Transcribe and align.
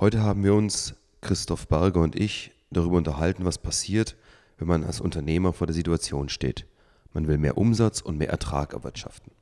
Heute 0.00 0.22
haben 0.22 0.44
wir 0.44 0.54
uns, 0.54 0.94
Christoph 1.22 1.66
Berger 1.66 2.02
und 2.02 2.14
ich, 2.14 2.52
darüber 2.70 2.98
unterhalten, 2.98 3.44
was 3.44 3.58
passiert, 3.58 4.14
wenn 4.56 4.68
man 4.68 4.84
als 4.84 5.00
Unternehmer 5.00 5.52
vor 5.52 5.66
der 5.66 5.74
Situation 5.74 6.28
steht. 6.28 6.66
Man 7.12 7.26
will 7.26 7.36
mehr 7.36 7.58
Umsatz 7.58 8.00
und 8.00 8.16
mehr 8.16 8.30
Ertrag 8.30 8.74
erwirtschaften. 8.74 9.32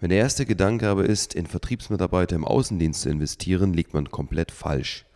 Wenn 0.00 0.10
der 0.10 0.18
erste 0.18 0.46
Gedanke 0.46 0.88
aber 0.88 1.04
ist, 1.04 1.34
in 1.34 1.46
Vertriebsmitarbeiter 1.46 2.34
im 2.34 2.44
Außendienst 2.44 3.02
zu 3.02 3.10
investieren, 3.10 3.72
liegt 3.72 3.94
man 3.94 4.10
komplett 4.10 4.50
falsch. 4.50 5.06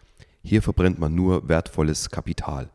Hier 0.44 0.62
verbrennt 0.62 1.00
man 1.00 1.12
nur 1.12 1.48
wertvolles 1.48 2.10
Kapital. 2.10 2.70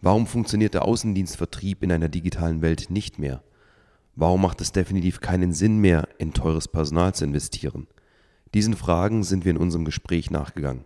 Warum 0.00 0.26
funktioniert 0.26 0.72
der 0.72 0.86
Außendienstvertrieb 0.86 1.82
in 1.82 1.92
einer 1.92 2.08
digitalen 2.08 2.62
Welt 2.62 2.88
nicht 2.88 3.18
mehr? 3.18 3.42
Warum 4.16 4.40
macht 4.40 4.62
es 4.62 4.72
definitiv 4.72 5.20
keinen 5.20 5.52
Sinn 5.52 5.82
mehr, 5.82 6.08
in 6.16 6.32
teures 6.32 6.66
Personal 6.66 7.14
zu 7.14 7.24
investieren? 7.24 7.88
Diesen 8.54 8.76
Fragen 8.76 9.24
sind 9.24 9.46
wir 9.46 9.50
in 9.52 9.56
unserem 9.56 9.86
Gespräch 9.86 10.30
nachgegangen. 10.30 10.84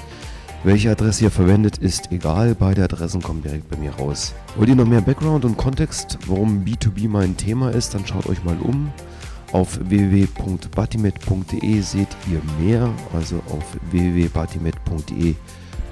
Welche 0.63 0.89
Adresse 0.89 1.25
ihr 1.25 1.31
verwendet, 1.31 1.77
ist 1.77 2.11
egal. 2.11 2.55
Beide 2.55 2.83
Adressen 2.83 3.21
kommen 3.21 3.43
direkt 3.43 3.69
bei 3.69 3.77
mir 3.77 3.91
raus. 3.91 4.33
Wollt 4.55 4.69
ihr 4.69 4.75
noch 4.75 4.87
mehr 4.87 5.01
Background 5.01 5.45
und 5.45 5.55
Kontext, 5.55 6.17
warum 6.25 6.65
B2B 6.65 7.07
mein 7.07 7.37
Thema 7.37 7.69
ist, 7.69 7.93
dann 7.93 8.07
schaut 8.07 8.25
euch 8.25 8.43
mal 8.43 8.57
um. 8.57 8.91
Auf 9.53 9.79
www.batimet.de 9.83 11.81
seht 11.81 12.07
ihr 12.29 12.41
mehr, 12.59 12.91
also 13.13 13.37
auf 13.51 13.77
www.batimet.de 13.91 15.35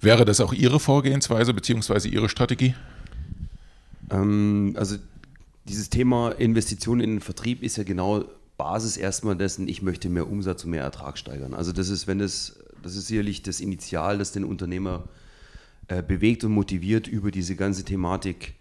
Wäre 0.00 0.24
das 0.24 0.40
auch 0.40 0.52
Ihre 0.52 0.80
Vorgehensweise 0.80 1.54
bzw. 1.54 2.08
Ihre 2.08 2.28
Strategie? 2.28 2.74
Ähm, 4.10 4.74
also 4.76 4.96
dieses 5.64 5.90
Thema 5.90 6.30
Investitionen 6.30 7.00
in 7.00 7.10
den 7.10 7.20
Vertrieb 7.20 7.62
ist 7.62 7.76
ja 7.76 7.84
genau 7.84 8.24
Basis 8.56 8.96
erstmal 8.96 9.36
dessen, 9.36 9.68
ich 9.68 9.82
möchte 9.82 10.08
mehr 10.08 10.28
Umsatz 10.28 10.64
und 10.64 10.70
mehr 10.70 10.82
Ertrag 10.82 11.18
steigern. 11.18 11.54
Also 11.54 11.72
das 11.72 11.88
ist, 11.88 12.06
wenn 12.06 12.18
das, 12.18 12.58
das 12.82 12.96
ist 12.96 13.06
sicherlich 13.06 13.42
das 13.42 13.60
Initial, 13.60 14.18
das 14.18 14.32
den 14.32 14.44
Unternehmer 14.44 15.04
äh, 15.88 16.02
bewegt 16.02 16.44
und 16.44 16.52
motiviert, 16.52 17.06
über 17.06 17.30
diese 17.30 17.54
ganze 17.56 17.84
Thematik 17.84 18.54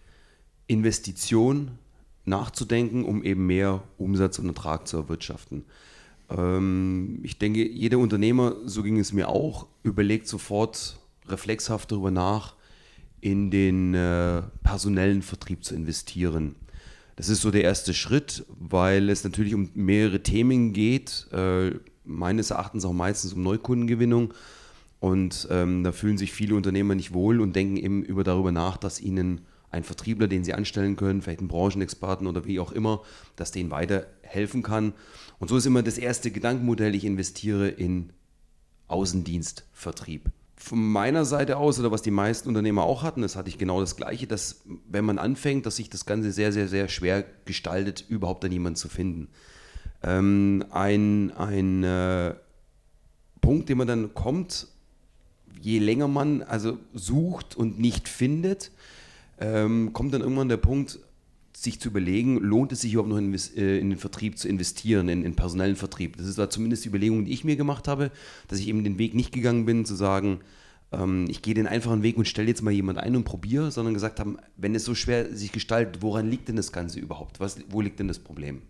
Investition 0.67 1.71
nachzudenken, 2.25 3.03
um 3.05 3.23
eben 3.23 3.47
mehr 3.47 3.83
Umsatz 3.97 4.39
und 4.39 4.47
Ertrag 4.47 4.87
zu 4.87 4.97
erwirtschaften. 4.97 5.65
Ähm, 6.29 7.19
ich 7.23 7.37
denke, 7.37 7.67
jeder 7.67 7.97
Unternehmer, 7.97 8.55
so 8.65 8.83
ging 8.83 8.99
es 8.99 9.13
mir 9.13 9.29
auch, 9.29 9.67
überlegt 9.83 10.27
sofort 10.27 10.99
reflexhaft 11.27 11.91
darüber 11.91 12.11
nach, 12.11 12.55
in 13.19 13.51
den 13.51 13.93
äh, 13.93 14.41
personellen 14.63 15.21
Vertrieb 15.21 15.63
zu 15.63 15.75
investieren. 15.75 16.55
Das 17.15 17.29
ist 17.29 17.41
so 17.41 17.51
der 17.51 17.63
erste 17.63 17.93
Schritt, 17.93 18.45
weil 18.47 19.09
es 19.09 19.23
natürlich 19.23 19.53
um 19.53 19.69
mehrere 19.75 20.23
Themen 20.23 20.73
geht, 20.73 21.27
äh, 21.31 21.71
meines 22.03 22.49
Erachtens 22.49 22.83
auch 22.83 22.93
meistens 22.93 23.33
um 23.33 23.43
Neukundengewinnung. 23.43 24.33
Und 24.99 25.47
ähm, 25.51 25.83
da 25.83 25.91
fühlen 25.91 26.17
sich 26.17 26.31
viele 26.31 26.55
Unternehmer 26.55 26.95
nicht 26.95 27.13
wohl 27.13 27.41
und 27.41 27.55
denken 27.55 27.77
eben 27.77 28.03
über 28.03 28.23
darüber 28.23 28.51
nach, 28.51 28.77
dass 28.77 29.01
ihnen 29.01 29.41
ein 29.71 29.83
Vertriebler, 29.83 30.27
den 30.27 30.43
sie 30.43 30.53
anstellen 30.53 30.95
können, 30.97 31.21
vielleicht 31.21 31.39
einen 31.39 31.47
Branchenexperten 31.47 32.27
oder 32.27 32.45
wie 32.45 32.59
auch 32.59 32.71
immer, 32.71 33.01
dass 33.35 33.51
denen 33.51 33.71
weiterhelfen 33.71 34.63
kann. 34.63 34.93
Und 35.39 35.47
so 35.47 35.57
ist 35.57 35.65
immer 35.65 35.81
das 35.81 35.97
erste 35.97 36.31
Gedankenmodell, 36.31 36.93
ich 36.93 37.05
investiere 37.05 37.69
in 37.69 38.11
Außendienstvertrieb. 38.87 40.29
Von 40.57 40.91
meiner 40.91 41.25
Seite 41.25 41.57
aus, 41.57 41.79
oder 41.79 41.89
was 41.89 42.03
die 42.03 42.11
meisten 42.11 42.49
Unternehmer 42.49 42.83
auch 42.83 43.01
hatten, 43.01 43.23
das 43.23 43.35
hatte 43.35 43.49
ich 43.49 43.57
genau 43.57 43.79
das 43.79 43.95
Gleiche, 43.95 44.27
dass 44.27 44.61
wenn 44.87 45.05
man 45.05 45.17
anfängt, 45.17 45.65
dass 45.65 45.77
sich 45.77 45.89
das 45.89 46.05
Ganze 46.05 46.31
sehr, 46.31 46.51
sehr, 46.51 46.67
sehr 46.67 46.87
schwer 46.87 47.25
gestaltet, 47.45 48.05
überhaupt 48.07 48.43
da 48.43 48.47
jemanden 48.47 48.75
zu 48.75 48.89
finden. 48.89 49.29
Ähm, 50.03 50.65
ein 50.69 51.31
ein 51.31 51.83
äh, 51.83 52.35
Punkt, 53.39 53.69
den 53.69 53.77
man 53.77 53.87
dann 53.87 54.13
kommt, 54.13 54.67
je 55.59 55.79
länger 55.79 56.07
man 56.07 56.43
also 56.43 56.77
sucht 56.93 57.55
und 57.55 57.79
nicht 57.79 58.07
findet, 58.07 58.71
ähm, 59.41 59.91
kommt 59.91 60.13
dann 60.13 60.21
irgendwann 60.21 60.49
der 60.49 60.57
Punkt, 60.57 60.99
sich 61.53 61.81
zu 61.81 61.89
überlegen, 61.89 62.37
lohnt 62.37 62.71
es 62.71 62.81
sich 62.81 62.93
überhaupt 62.93 63.09
noch 63.09 63.17
in, 63.17 63.33
äh, 63.33 63.77
in 63.77 63.89
den 63.89 63.99
Vertrieb 63.99 64.37
zu 64.37 64.47
investieren, 64.47 65.09
in, 65.09 65.25
in 65.25 65.35
personellen 65.35 65.75
Vertrieb. 65.75 66.15
Das 66.17 66.27
ist 66.27 66.37
da 66.37 66.49
zumindest 66.49 66.85
die 66.85 66.89
Überlegung, 66.89 67.25
die 67.25 67.33
ich 67.33 67.43
mir 67.43 67.55
gemacht 67.55 67.87
habe, 67.87 68.11
dass 68.47 68.59
ich 68.59 68.67
eben 68.67 68.83
den 68.83 68.97
Weg 68.97 69.13
nicht 69.15 69.33
gegangen 69.33 69.65
bin, 69.65 69.83
zu 69.85 69.95
sagen, 69.95 70.39
ähm, 70.91 71.25
ich 71.29 71.41
gehe 71.41 71.53
den 71.53 71.67
einfachen 71.67 72.03
Weg 72.03 72.17
und 72.17 72.27
stelle 72.27 72.47
jetzt 72.47 72.61
mal 72.61 72.71
jemand 72.71 72.99
ein 72.99 73.15
und 73.15 73.25
probiere, 73.25 73.71
sondern 73.71 73.93
gesagt 73.93 74.19
haben, 74.19 74.37
wenn 74.55 74.75
es 74.75 74.85
so 74.85 74.95
schwer 74.95 75.35
sich 75.35 75.51
gestaltet, 75.51 76.01
woran 76.01 76.29
liegt 76.29 76.47
denn 76.47 76.55
das 76.55 76.71
Ganze 76.71 76.99
überhaupt? 76.99 77.39
Was, 77.39 77.57
wo 77.69 77.81
liegt 77.81 77.99
denn 77.99 78.07
das 78.07 78.19
Problem? 78.19 78.61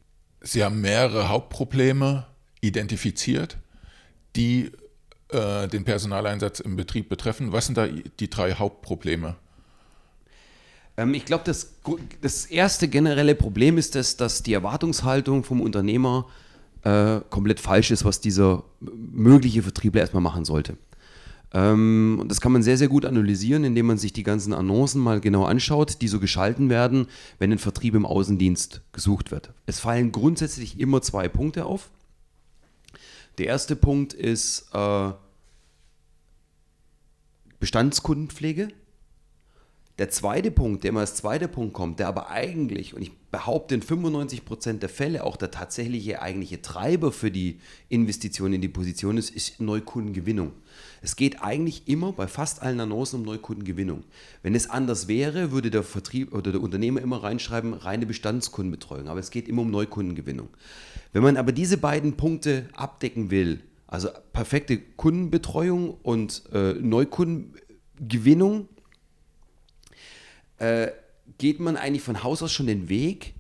Sie 0.42 0.64
haben 0.64 0.82
mehrere 0.82 1.30
Hauptprobleme 1.30 2.26
identifiziert, 2.62 3.58
die 4.36 4.72
äh, 5.30 5.68
den 5.68 5.84
Personaleinsatz 5.84 6.60
im 6.60 6.76
Betrieb 6.76 7.10
betreffen. 7.10 7.52
Was 7.52 7.68
sind 7.68 7.78
da 7.78 7.88
die 7.88 8.30
drei 8.30 8.54
Hauptprobleme? 8.54 9.36
Ähm, 10.98 11.14
ich 11.14 11.26
glaube, 11.26 11.44
das, 11.46 11.74
das 12.22 12.46
erste 12.46 12.88
generelle 12.88 13.36
Problem 13.36 13.78
ist, 13.78 13.96
das, 13.96 14.18
dass 14.18 14.44
die 14.44 14.54
Erwartungshaltung 14.54 15.44
vom 15.44 15.62
Unternehmer 15.62 16.28
äh, 16.84 17.20
komplett 17.30 17.60
falsch 17.60 17.92
ist, 17.92 18.06
was 18.06 18.22
dieser 18.22 18.64
mögliche 18.80 19.64
Vertriebler 19.64 20.02
erstmal 20.02 20.24
machen 20.24 20.46
sollte. 20.46 20.78
Ähm, 21.54 22.18
und 22.22 22.30
das 22.30 22.40
kann 22.40 22.52
man 22.52 22.64
sehr, 22.64 22.78
sehr 22.78 22.88
gut 22.88 23.06
analysieren, 23.06 23.64
indem 23.64 23.88
man 23.88 23.98
sich 23.98 24.14
die 24.14 24.24
ganzen 24.24 24.54
Annoncen 24.54 25.02
mal 25.02 25.20
genau 25.20 25.44
anschaut, 25.46 26.02
die 26.02 26.08
so 26.08 26.20
geschalten 26.20 26.70
werden, 26.70 27.08
wenn 27.40 27.52
ein 27.52 27.60
Vertrieb 27.60 27.94
im 27.94 28.06
Außendienst 28.06 28.82
gesucht 28.94 29.32
wird. 29.32 29.52
Es 29.66 29.80
fallen 29.80 30.12
grundsätzlich 30.12 30.80
immer 30.80 31.02
zwei 31.02 31.28
Punkte 31.28 31.66
auf. 31.66 31.90
Der 33.38 33.48
erste 33.48 33.76
Punkt 33.76 34.14
ist 34.14 34.70
äh, 34.74 35.12
Bestandskundenpflege. 37.60 38.70
Der 40.02 40.10
zweite 40.10 40.50
Punkt, 40.50 40.84
der 40.84 40.90
immer 40.90 41.02
als 41.02 41.14
zweiter 41.14 41.48
Punkt 41.48 41.74
kommt, 41.74 42.00
der 42.00 42.08
aber 42.08 42.32
eigentlich, 42.32 42.96
und 42.96 43.04
ich 43.04 43.12
behaupte 43.30 43.76
in 43.76 43.84
95 43.84 44.46
Prozent 44.46 44.82
der 44.82 44.90
Fälle 44.90 45.24
auch 45.24 45.38
der 45.38 45.52
tatsächliche 45.52 46.24
eigentliche 46.24 46.60
Treiber 46.60 47.12
für 47.12 47.30
die 47.30 47.60
Investition 47.88 48.52
in 48.52 48.62
die 48.62 48.68
Position 48.68 49.20
ist, 49.20 49.30
ist 49.30 49.62
Neukundengewinnung. 49.62 50.54
Es 51.04 51.16
geht 51.16 51.44
eigentlich 51.44 51.88
immer 51.88 52.14
bei 52.14 52.26
fast 52.26 52.64
allen 52.64 52.80
Annoncen 52.80 53.20
um 53.20 53.26
Neukundengewinnung. 53.28 54.04
Wenn 54.42 54.56
es 54.56 54.72
anders 54.72 55.08
wäre, 55.08 55.52
würde 55.52 55.70
der 55.70 55.84
Vertrieb 55.84 56.34
oder 56.34 56.52
der 56.52 56.62
Unternehmer 56.62 57.00
immer 57.00 57.22
reinschreiben, 57.22 57.76
reine 57.76 58.08
Bestandskundenbetreuung. 58.08 59.08
Aber 59.08 59.20
es 59.20 59.30
geht 59.30 59.48
immer 59.48 59.62
um 59.62 59.70
Neukundengewinnung. 59.70 60.50
Wenn 61.14 61.22
man 61.22 61.38
aber 61.38 61.52
diese 61.52 61.78
beiden 61.78 62.18
Punkte 62.18 62.70
abdecken 62.74 63.30
will, 63.30 63.60
also 63.86 64.10
perfekte 64.34 64.80
Kundenbetreuung 64.80 65.92
und 66.02 66.42
äh, 66.52 66.74
Neukundengewinnung, 66.74 68.68
äh, 70.62 70.92
geht 71.38 71.60
man 71.60 71.76
eigentlich 71.76 72.04
von 72.04 72.24
Haus 72.24 72.44
aus 72.44 72.52
schon 72.52 72.68
den 72.68 72.88
Weg, 72.88 73.34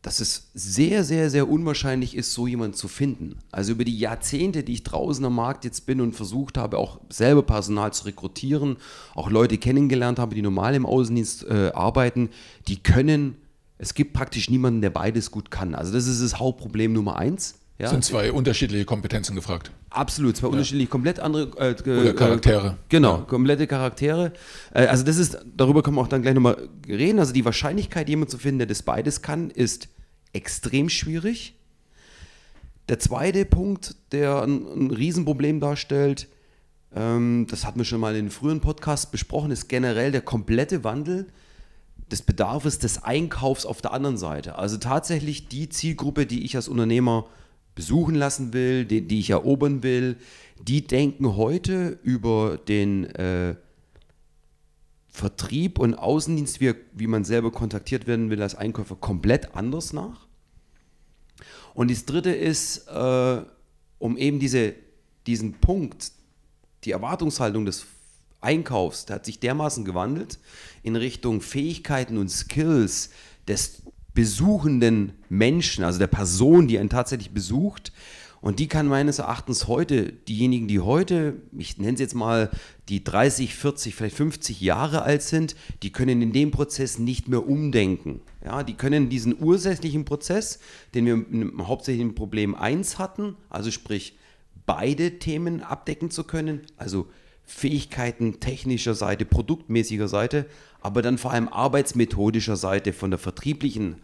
dass 0.00 0.20
es 0.20 0.50
sehr, 0.54 1.04
sehr, 1.04 1.30
sehr 1.30 1.48
unwahrscheinlich 1.48 2.16
ist, 2.16 2.32
so 2.32 2.46
jemanden 2.46 2.76
zu 2.76 2.88
finden. 2.88 3.38
Also 3.50 3.72
über 3.72 3.84
die 3.84 3.98
Jahrzehnte, 3.98 4.62
die 4.62 4.74
ich 4.74 4.84
draußen 4.84 5.24
am 5.24 5.34
Markt 5.34 5.64
jetzt 5.64 5.84
bin 5.84 6.00
und 6.00 6.14
versucht 6.14 6.56
habe, 6.56 6.78
auch 6.78 7.00
selber 7.10 7.42
Personal 7.42 7.92
zu 7.92 8.04
rekrutieren, 8.04 8.76
auch 9.14 9.30
Leute 9.30 9.58
kennengelernt 9.58 10.18
habe, 10.18 10.34
die 10.34 10.42
normal 10.42 10.74
im 10.76 10.86
Außendienst 10.86 11.44
äh, 11.44 11.72
arbeiten, 11.74 12.30
die 12.68 12.82
können, 12.82 13.36
es 13.78 13.94
gibt 13.94 14.12
praktisch 14.12 14.48
niemanden, 14.48 14.80
der 14.80 14.90
beides 14.90 15.30
gut 15.30 15.50
kann. 15.50 15.74
Also 15.74 15.92
das 15.92 16.06
ist 16.06 16.22
das 16.22 16.38
Hauptproblem 16.38 16.92
Nummer 16.92 17.16
eins. 17.16 17.56
Ja? 17.78 17.88
Sind 17.88 18.04
zwei 18.04 18.32
unterschiedliche 18.32 18.84
Kompetenzen 18.84 19.34
gefragt. 19.34 19.72
Absolut, 19.96 20.36
zwei 20.36 20.48
ja. 20.48 20.52
unterschiedliche, 20.52 20.88
komplett 20.88 21.20
andere 21.20 21.44
äh, 21.58 21.90
Oder 21.90 22.12
Charaktere. 22.12 22.68
Äh, 22.68 22.74
genau, 22.90 23.18
ja. 23.18 23.22
komplette 23.22 23.66
Charaktere. 23.66 24.32
Äh, 24.74 24.86
also 24.86 25.04
das 25.04 25.16
ist, 25.16 25.38
darüber 25.56 25.82
können 25.82 25.96
wir 25.96 26.02
auch 26.02 26.08
dann 26.08 26.22
gleich 26.22 26.34
nochmal 26.34 26.68
reden. 26.86 27.18
Also 27.18 27.32
die 27.32 27.44
Wahrscheinlichkeit, 27.44 28.08
jemanden 28.08 28.30
zu 28.30 28.38
finden, 28.38 28.58
der 28.58 28.66
das 28.66 28.82
beides 28.82 29.22
kann, 29.22 29.50
ist 29.50 29.88
extrem 30.32 30.90
schwierig. 30.90 31.54
Der 32.90 32.98
zweite 32.98 33.46
Punkt, 33.46 33.96
der 34.12 34.42
ein, 34.42 34.66
ein 34.66 34.90
Riesenproblem 34.90 35.60
darstellt, 35.60 36.28
ähm, 36.94 37.46
das 37.50 37.64
hatten 37.64 37.80
wir 37.80 37.84
schon 37.84 38.00
mal 38.00 38.14
in 38.14 38.26
den 38.26 38.30
früheren 38.30 38.60
Podcasts 38.60 39.10
besprochen, 39.10 39.50
ist 39.50 39.68
generell 39.68 40.12
der 40.12 40.20
komplette 40.20 40.84
Wandel 40.84 41.26
des 42.10 42.22
Bedarfs 42.22 42.78
des 42.78 43.02
Einkaufs 43.02 43.64
auf 43.64 43.80
der 43.80 43.92
anderen 43.92 44.18
Seite. 44.18 44.56
Also 44.56 44.76
tatsächlich 44.76 45.48
die 45.48 45.68
Zielgruppe, 45.68 46.26
die 46.26 46.44
ich 46.44 46.54
als 46.54 46.68
Unternehmer 46.68 47.26
besuchen 47.76 48.16
lassen 48.16 48.52
will, 48.52 48.84
die, 48.84 49.02
die 49.02 49.20
ich 49.20 49.30
erobern 49.30 49.84
will, 49.84 50.16
die 50.66 50.84
denken 50.84 51.36
heute 51.36 52.00
über 52.02 52.56
den 52.56 53.04
äh, 53.14 53.54
Vertrieb 55.08 55.78
und 55.78 55.94
Außendienst, 55.94 56.60
wie, 56.60 56.74
wie 56.94 57.06
man 57.06 57.24
selber 57.24 57.52
kontaktiert 57.52 58.08
werden 58.08 58.30
will 58.30 58.42
als 58.42 58.56
Einkäufer, 58.56 58.96
komplett 58.96 59.54
anders 59.54 59.92
nach. 59.92 60.26
Und 61.74 61.90
das 61.90 62.06
dritte 62.06 62.32
ist, 62.32 62.88
äh, 62.88 63.42
um 63.98 64.16
eben 64.16 64.40
diese, 64.40 64.74
diesen 65.26 65.52
Punkt, 65.52 66.12
die 66.84 66.92
Erwartungshaltung 66.92 67.66
des 67.66 67.86
Einkaufs, 68.40 69.04
der 69.04 69.16
hat 69.16 69.26
sich 69.26 69.38
dermaßen 69.38 69.84
gewandelt 69.84 70.38
in 70.82 70.96
Richtung 70.96 71.42
Fähigkeiten 71.42 72.16
und 72.16 72.30
Skills 72.30 73.10
des 73.48 73.82
besuchenden 74.16 75.12
Menschen, 75.28 75.84
also 75.84 76.00
der 76.00 76.08
Person, 76.08 76.66
die 76.66 76.80
einen 76.80 76.88
tatsächlich 76.88 77.30
besucht, 77.30 77.92
und 78.40 78.58
die 78.58 78.68
kann 78.68 78.86
meines 78.86 79.18
Erachtens 79.18 79.66
heute, 79.66 80.12
diejenigen, 80.12 80.68
die 80.68 80.80
heute, 80.80 81.34
ich 81.56 81.78
nenne 81.78 81.94
es 81.94 82.00
jetzt 82.00 82.14
mal, 82.14 82.50
die 82.88 83.02
30, 83.02 83.54
40, 83.54 83.94
vielleicht 83.94 84.16
50 84.16 84.60
Jahre 84.60 85.02
alt 85.02 85.22
sind, 85.22 85.56
die 85.82 85.90
können 85.90 86.22
in 86.22 86.32
dem 86.32 86.50
Prozess 86.50 86.98
nicht 86.98 87.28
mehr 87.28 87.46
umdenken. 87.46 88.20
Ja, 88.44 88.62
die 88.62 88.74
können 88.74 89.08
diesen 89.08 89.40
ursächlichen 89.40 90.04
Prozess, 90.04 90.60
den 90.94 91.06
wir 91.06 91.14
im 91.14 91.66
hauptsächlichen 91.66 92.14
Problem 92.14 92.54
1 92.54 92.98
hatten, 92.98 93.36
also 93.50 93.70
sprich 93.70 94.16
beide 94.64 95.18
Themen 95.18 95.62
abdecken 95.62 96.10
zu 96.10 96.24
können, 96.24 96.60
also 96.76 97.06
Fähigkeiten 97.44 98.40
technischer 98.40 98.94
Seite, 98.94 99.24
produktmäßiger 99.24 100.08
Seite, 100.08 100.46
aber 100.80 101.02
dann 101.02 101.18
vor 101.18 101.32
allem 101.32 101.48
arbeitsmethodischer 101.48 102.56
Seite 102.56 102.92
von 102.92 103.10
der 103.10 103.18
vertrieblichen, 103.18 103.96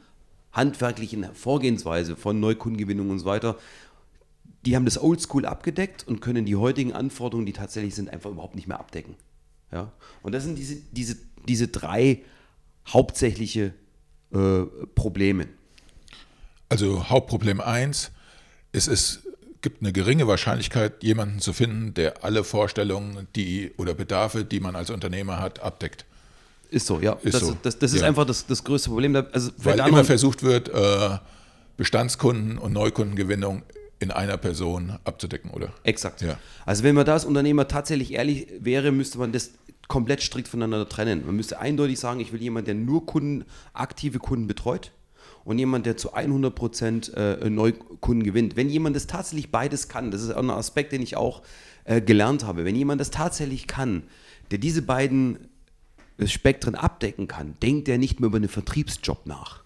handwerklichen 0.53 1.27
Vorgehensweise 1.35 2.17
von 2.17 2.41
Neukundengewinnung 2.41 3.11
und 3.11 3.21
so 3.21 3.27
weiter 3.27 3.57
die 4.65 4.77
haben 4.77 4.85
das 4.85 5.01
Oldschool 5.01 5.45
abgedeckt 5.45 6.07
und 6.07 6.21
können 6.21 6.45
die 6.45 6.57
heutigen 6.57 6.93
Anforderungen, 6.93 7.47
die 7.47 7.53
tatsächlich 7.53 7.95
sind, 7.95 8.11
einfach 8.11 8.31
überhaupt 8.31 8.55
nicht 8.55 8.69
mehr 8.69 8.79
abdecken. 8.79 9.17
Ja? 9.73 9.93
Und 10.23 10.33
das 10.33 10.45
sind 10.45 10.57
diese, 10.57 10.77
diese, 10.93 11.17
diese 11.49 11.69
drei 11.69 12.23
hauptsächliche 12.89 13.75
äh, 14.33 14.63
Probleme. 14.95 15.49
Also 16.69 17.09
Hauptproblem 17.11 17.61
1, 17.61 18.13
es 18.73 18.89
ist, 18.89 19.23
gibt 19.61 19.83
eine 19.83 19.93
geringe 19.93 20.27
Wahrscheinlichkeit, 20.27 21.03
jemanden 21.03 21.41
zu 21.41 21.53
finden, 21.53 21.95
der 21.95 22.25
alle 22.25 22.45
Vorstellungen 22.45 23.27
die, 23.35 23.73
oder 23.77 23.95
Bedarfe, 23.95 24.45
die 24.45 24.61
man 24.61 24.77
als 24.77 24.91
Unternehmer 24.91 25.41
hat, 25.41 25.61
abdeckt. 25.61 26.07
Ist 26.73 26.87
so, 26.87 27.01
ja. 27.01 27.19
Ist 27.23 27.35
das, 27.35 27.43
so. 27.43 27.57
das, 27.63 27.79
das 27.79 27.93
ist 27.93 28.01
ja. 28.01 28.07
einfach 28.07 28.25
das, 28.25 28.47
das 28.47 28.65
größte 28.65 28.89
Problem. 28.89 29.15
Also 29.15 29.51
Weil 29.59 29.79
immer 29.81 30.05
versucht 30.05 30.43
wird, 30.43 30.71
äh, 30.71 31.19
Bestandskunden 31.77 32.57
und 32.57 32.73
Neukundengewinnung 32.73 33.63
in 33.99 34.11
einer 34.11 34.39
Person 34.39 34.99
abzudecken, 35.05 35.51
oder? 35.51 35.73
Exakt. 35.85 36.23
Ja. 36.23 36.39
Also 36.65 36.83
wenn 36.83 36.95
man 36.95 37.05
da 37.05 37.13
als 37.13 37.27
Unternehmer 37.27 37.69
tatsächlich 37.69 38.15
ehrlich 38.15 38.49
wäre, 38.59 38.91
müsste 38.91 39.19
man 39.19 39.33
das 39.33 39.51
komplett 39.87 40.23
strikt 40.23 40.49
voneinander 40.49 40.89
trennen. 40.89 41.27
Man 41.27 41.37
müsste 41.37 41.61
eindeutig 41.61 42.01
sagen, 42.01 42.21
ich 42.21 42.33
will 42.33 42.41
jemanden, 42.41 42.67
der 42.67 42.75
nur 42.75 43.05
Kunden, 43.05 43.45
aktive 43.75 44.19
Kunden 44.19 44.47
betreut 44.47 44.93
und 45.45 45.59
jemand, 45.59 45.85
der 45.85 45.99
zu 45.99 46.15
100 46.15 46.55
Prozent 46.55 47.13
äh, 47.15 47.51
Neukunden 47.51 48.25
gewinnt. 48.25 48.57
Wenn 48.57 48.71
jemand 48.71 48.97
das 48.97 49.07
tatsächlich 49.07 49.51
beides 49.51 49.89
kann, 49.89 50.11
das 50.11 50.23
ist 50.23 50.31
auch 50.31 50.39
ein 50.39 50.51
Aspekt, 50.51 50.93
den 50.93 51.03
ich 51.03 51.19
auch 51.19 51.43
äh, 51.85 52.01
gelernt 52.01 52.47
habe, 52.47 52.65
wenn 52.65 52.77
jemand 52.77 52.99
das 52.99 53.11
tatsächlich 53.11 53.67
kann, 53.67 54.05
der 54.51 54.59
diese 54.59 54.81
beiden 54.81 55.52
Spektren 56.25 56.75
abdecken 56.75 57.29
kann, 57.29 57.55
denkt 57.63 57.89
er 57.89 57.99
nicht 57.99 58.21
mehr 58.21 58.29
über 58.29 58.37
einen 58.37 58.49
Vertriebsjob 58.49 59.27
nach. 59.27 59.63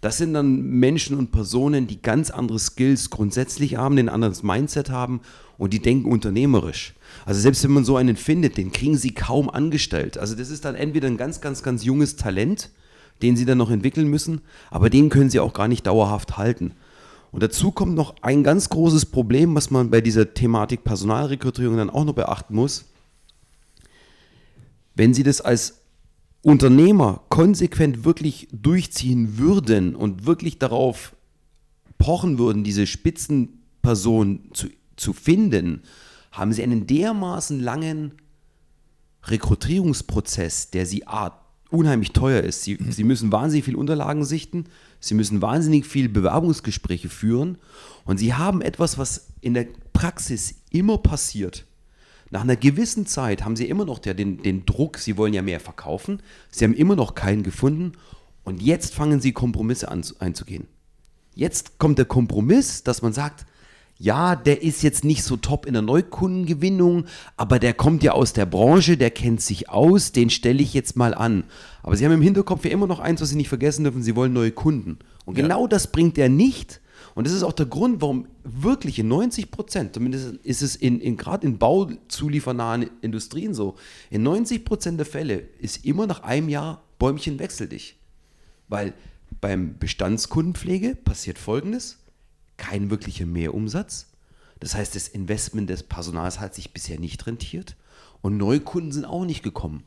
Das 0.00 0.18
sind 0.18 0.34
dann 0.34 0.60
Menschen 0.60 1.16
und 1.16 1.32
Personen, 1.32 1.86
die 1.86 2.02
ganz 2.02 2.30
andere 2.30 2.58
Skills 2.58 3.08
grundsätzlich 3.08 3.76
haben, 3.76 3.96
ein 3.96 4.10
anderes 4.10 4.42
Mindset 4.42 4.90
haben 4.90 5.22
und 5.56 5.72
die 5.72 5.80
denken 5.80 6.10
unternehmerisch. 6.10 6.94
Also 7.24 7.40
selbst 7.40 7.64
wenn 7.64 7.72
man 7.72 7.86
so 7.86 7.96
einen 7.96 8.16
findet, 8.16 8.58
den 8.58 8.70
kriegen 8.70 8.98
sie 8.98 9.14
kaum 9.14 9.48
angestellt. 9.48 10.18
Also 10.18 10.34
das 10.34 10.50
ist 10.50 10.66
dann 10.66 10.74
entweder 10.74 11.08
ein 11.08 11.16
ganz, 11.16 11.40
ganz, 11.40 11.62
ganz 11.62 11.84
junges 11.84 12.16
Talent, 12.16 12.70
den 13.22 13.36
sie 13.36 13.46
dann 13.46 13.56
noch 13.56 13.70
entwickeln 13.70 14.08
müssen, 14.08 14.42
aber 14.70 14.90
den 14.90 15.08
können 15.08 15.30
sie 15.30 15.40
auch 15.40 15.54
gar 15.54 15.68
nicht 15.68 15.86
dauerhaft 15.86 16.36
halten. 16.36 16.72
Und 17.32 17.42
dazu 17.42 17.72
kommt 17.72 17.94
noch 17.94 18.14
ein 18.20 18.44
ganz 18.44 18.68
großes 18.68 19.06
Problem, 19.06 19.54
was 19.54 19.70
man 19.70 19.90
bei 19.90 20.00
dieser 20.00 20.34
Thematik 20.34 20.84
Personalrekrutierung 20.84 21.76
dann 21.76 21.90
auch 21.90 22.04
noch 22.04 22.14
beachten 22.14 22.54
muss. 22.54 22.84
Wenn 24.94 25.14
Sie 25.14 25.22
das 25.24 25.40
als 25.40 25.80
Unternehmer 26.44 27.22
konsequent 27.30 28.04
wirklich 28.04 28.48
durchziehen 28.52 29.38
würden 29.38 29.96
und 29.96 30.26
wirklich 30.26 30.58
darauf 30.58 31.16
pochen 31.96 32.38
würden, 32.38 32.64
diese 32.64 32.86
Spitzenperson 32.86 34.50
zu, 34.52 34.68
zu 34.94 35.14
finden, 35.14 35.80
haben 36.32 36.52
sie 36.52 36.62
einen 36.62 36.86
dermaßen 36.86 37.60
langen 37.60 38.12
Rekrutierungsprozess, 39.24 40.70
der 40.70 40.84
sie 40.84 41.06
A, 41.06 41.40
unheimlich 41.70 42.12
teuer 42.12 42.42
ist. 42.42 42.62
Sie, 42.62 42.76
mhm. 42.76 42.92
sie 42.92 43.04
müssen 43.04 43.32
wahnsinnig 43.32 43.64
viel 43.64 43.76
Unterlagen 43.76 44.26
sichten, 44.26 44.64
sie 45.00 45.14
müssen 45.14 45.40
wahnsinnig 45.40 45.86
viel 45.86 46.10
Bewerbungsgespräche 46.10 47.08
führen 47.08 47.56
und 48.04 48.18
sie 48.18 48.34
haben 48.34 48.60
etwas, 48.60 48.98
was 48.98 49.28
in 49.40 49.54
der 49.54 49.66
Praxis 49.94 50.56
immer 50.68 50.98
passiert. 50.98 51.64
Nach 52.34 52.42
einer 52.42 52.56
gewissen 52.56 53.06
Zeit 53.06 53.44
haben 53.44 53.54
sie 53.54 53.68
immer 53.68 53.84
noch 53.84 54.00
der, 54.00 54.12
den, 54.12 54.42
den 54.42 54.66
Druck, 54.66 54.98
sie 54.98 55.16
wollen 55.16 55.34
ja 55.34 55.40
mehr 55.40 55.60
verkaufen, 55.60 56.20
sie 56.50 56.64
haben 56.64 56.74
immer 56.74 56.96
noch 56.96 57.14
keinen 57.14 57.44
gefunden 57.44 57.92
und 58.42 58.60
jetzt 58.60 58.92
fangen 58.92 59.20
sie 59.20 59.30
Kompromisse 59.30 59.88
an, 59.88 60.04
einzugehen. 60.18 60.66
Jetzt 61.36 61.78
kommt 61.78 61.96
der 61.96 62.06
Kompromiss, 62.06 62.82
dass 62.82 63.02
man 63.02 63.12
sagt, 63.12 63.46
ja, 64.00 64.34
der 64.34 64.64
ist 64.64 64.82
jetzt 64.82 65.04
nicht 65.04 65.22
so 65.22 65.36
top 65.36 65.64
in 65.64 65.74
der 65.74 65.82
Neukundengewinnung, 65.82 67.04
aber 67.36 67.60
der 67.60 67.72
kommt 67.72 68.02
ja 68.02 68.10
aus 68.10 68.32
der 68.32 68.46
Branche, 68.46 68.96
der 68.96 69.12
kennt 69.12 69.40
sich 69.40 69.68
aus, 69.70 70.10
den 70.10 70.28
stelle 70.28 70.60
ich 70.60 70.74
jetzt 70.74 70.96
mal 70.96 71.14
an. 71.14 71.44
Aber 71.84 71.94
sie 71.94 72.04
haben 72.04 72.10
im 72.10 72.20
Hinterkopf 72.20 72.64
ja 72.64 72.72
immer 72.72 72.88
noch 72.88 72.98
eins, 72.98 73.20
was 73.20 73.28
sie 73.28 73.36
nicht 73.36 73.48
vergessen 73.48 73.84
dürfen, 73.84 74.02
sie 74.02 74.16
wollen 74.16 74.32
neue 74.32 74.50
Kunden. 74.50 74.98
Und 75.24 75.38
ja. 75.38 75.44
genau 75.44 75.68
das 75.68 75.92
bringt 75.92 76.18
er 76.18 76.28
nicht, 76.28 76.80
und 77.14 77.26
das 77.26 77.32
ist 77.32 77.44
auch 77.44 77.52
der 77.52 77.66
Grund, 77.66 78.00
warum 78.00 78.26
wirklich 78.42 78.98
in 78.98 79.08
90 79.08 79.50
Prozent, 79.50 79.94
zumindest 79.94 80.34
ist 80.42 80.62
es 80.62 80.74
in, 80.74 81.00
in 81.00 81.16
gerade 81.16 81.46
in 81.46 81.58
bauzuliefernahen 81.58 82.90
Industrien 83.02 83.54
so, 83.54 83.76
in 84.10 84.24
90 84.24 84.64
Prozent 84.64 84.98
der 84.98 85.06
Fälle 85.06 85.48
ist 85.58 85.84
immer 85.84 86.06
nach 86.06 86.22
einem 86.22 86.48
Jahr 86.48 86.82
Bäumchen 86.98 87.38
wechsel 87.38 87.68
dich. 87.68 87.96
Weil 88.68 88.94
beim 89.40 89.78
Bestandskundenpflege 89.78 90.96
passiert 90.96 91.38
folgendes: 91.38 91.98
kein 92.56 92.90
wirklicher 92.90 93.26
Mehrumsatz. 93.26 94.06
Das 94.60 94.74
heißt, 94.74 94.94
das 94.94 95.08
Investment 95.08 95.68
des 95.68 95.82
Personals 95.82 96.40
hat 96.40 96.54
sich 96.54 96.72
bisher 96.72 96.98
nicht 96.98 97.26
rentiert 97.26 97.76
und 98.22 98.36
Neukunden 98.38 98.92
sind 98.92 99.04
auch 99.04 99.24
nicht 99.24 99.42
gekommen. 99.42 99.84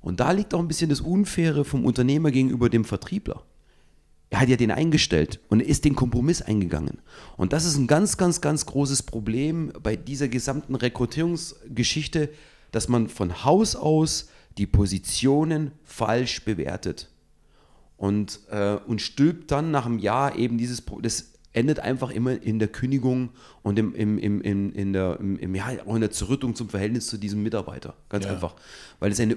Und 0.00 0.20
da 0.20 0.32
liegt 0.32 0.54
auch 0.54 0.60
ein 0.60 0.68
bisschen 0.68 0.90
das 0.90 1.00
Unfaire 1.00 1.64
vom 1.64 1.84
Unternehmer 1.84 2.30
gegenüber 2.30 2.68
dem 2.70 2.84
Vertriebler. 2.84 3.42
Er 4.34 4.40
hat 4.40 4.48
ja 4.48 4.56
den 4.56 4.72
eingestellt 4.72 5.38
und 5.46 5.60
ist 5.60 5.84
den 5.84 5.94
Kompromiss 5.94 6.42
eingegangen. 6.42 6.98
Und 7.36 7.52
das 7.52 7.64
ist 7.64 7.76
ein 7.76 7.86
ganz, 7.86 8.16
ganz, 8.16 8.40
ganz 8.40 8.66
großes 8.66 9.04
Problem 9.04 9.72
bei 9.80 9.94
dieser 9.94 10.26
gesamten 10.26 10.74
Rekrutierungsgeschichte, 10.74 12.30
dass 12.72 12.88
man 12.88 13.08
von 13.08 13.44
Haus 13.44 13.76
aus 13.76 14.28
die 14.58 14.66
Positionen 14.66 15.70
falsch 15.84 16.44
bewertet. 16.44 17.10
Und, 17.96 18.40
äh, 18.50 18.74
und 18.88 19.00
stülpt 19.00 19.52
dann 19.52 19.70
nach 19.70 19.86
einem 19.86 20.00
Jahr 20.00 20.34
eben 20.34 20.58
dieses, 20.58 20.82
das 21.00 21.30
endet 21.52 21.78
einfach 21.78 22.10
immer 22.10 22.42
in 22.42 22.58
der 22.58 22.66
Kündigung 22.66 23.28
und 23.62 23.78
im, 23.78 23.94
im, 23.94 24.18
im, 24.18 24.40
im, 24.40 24.72
in, 24.72 24.92
der, 24.92 25.20
im, 25.20 25.38
im, 25.38 25.54
ja, 25.54 25.68
auch 25.86 25.94
in 25.94 26.00
der 26.00 26.10
Zurückrückung 26.10 26.56
zum 26.56 26.68
Verhältnis 26.68 27.06
zu 27.06 27.18
diesem 27.18 27.44
Mitarbeiter. 27.44 27.94
Ganz 28.08 28.24
ja. 28.24 28.32
einfach. 28.32 28.56
Weil 28.98 29.12
es 29.12 29.20
eine 29.20 29.36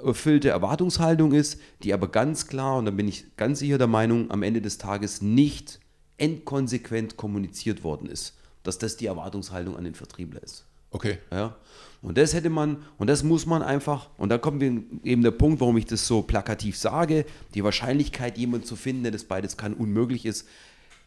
unerfüllte 0.00 0.48
Erwartungshaltung 0.48 1.32
ist, 1.32 1.60
die 1.82 1.92
aber 1.92 2.08
ganz 2.08 2.46
klar, 2.46 2.78
und 2.78 2.84
da 2.84 2.90
bin 2.90 3.08
ich 3.08 3.36
ganz 3.36 3.58
sicher 3.58 3.78
der 3.78 3.86
Meinung, 3.86 4.30
am 4.30 4.42
Ende 4.42 4.60
des 4.60 4.78
Tages 4.78 5.22
nicht 5.22 5.80
endkonsequent 6.16 7.16
kommuniziert 7.16 7.82
worden 7.84 8.08
ist, 8.08 8.34
dass 8.62 8.78
das 8.78 8.96
die 8.96 9.06
Erwartungshaltung 9.06 9.76
an 9.76 9.84
den 9.84 9.94
Vertriebler 9.94 10.42
ist. 10.42 10.66
Okay. 10.90 11.18
Ja. 11.32 11.56
Und 12.02 12.18
das 12.18 12.34
hätte 12.34 12.50
man, 12.50 12.84
und 12.98 13.08
das 13.08 13.24
muss 13.24 13.46
man 13.46 13.62
einfach, 13.62 14.10
und 14.16 14.28
da 14.28 14.38
kommt 14.38 14.62
eben 14.62 15.22
der 15.22 15.32
Punkt, 15.32 15.60
warum 15.60 15.76
ich 15.76 15.86
das 15.86 16.06
so 16.06 16.22
plakativ 16.22 16.76
sage, 16.76 17.24
die 17.54 17.64
Wahrscheinlichkeit, 17.64 18.38
jemanden 18.38 18.66
zu 18.66 18.76
finden, 18.76 19.02
der 19.02 19.12
das 19.12 19.24
beides 19.24 19.56
kann, 19.56 19.74
unmöglich 19.74 20.24
ist. 20.26 20.46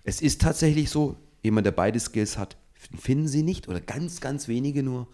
Es 0.03 0.21
ist 0.21 0.41
tatsächlich 0.41 0.89
so, 0.89 1.15
jemand, 1.43 1.65
der 1.65 1.71
beide 1.71 1.99
Skills 1.99 2.37
hat, 2.37 2.57
finden 2.97 3.27
sie 3.27 3.43
nicht 3.43 3.69
oder 3.69 3.79
ganz, 3.79 4.19
ganz 4.19 4.47
wenige 4.47 4.83
nur. 4.83 5.07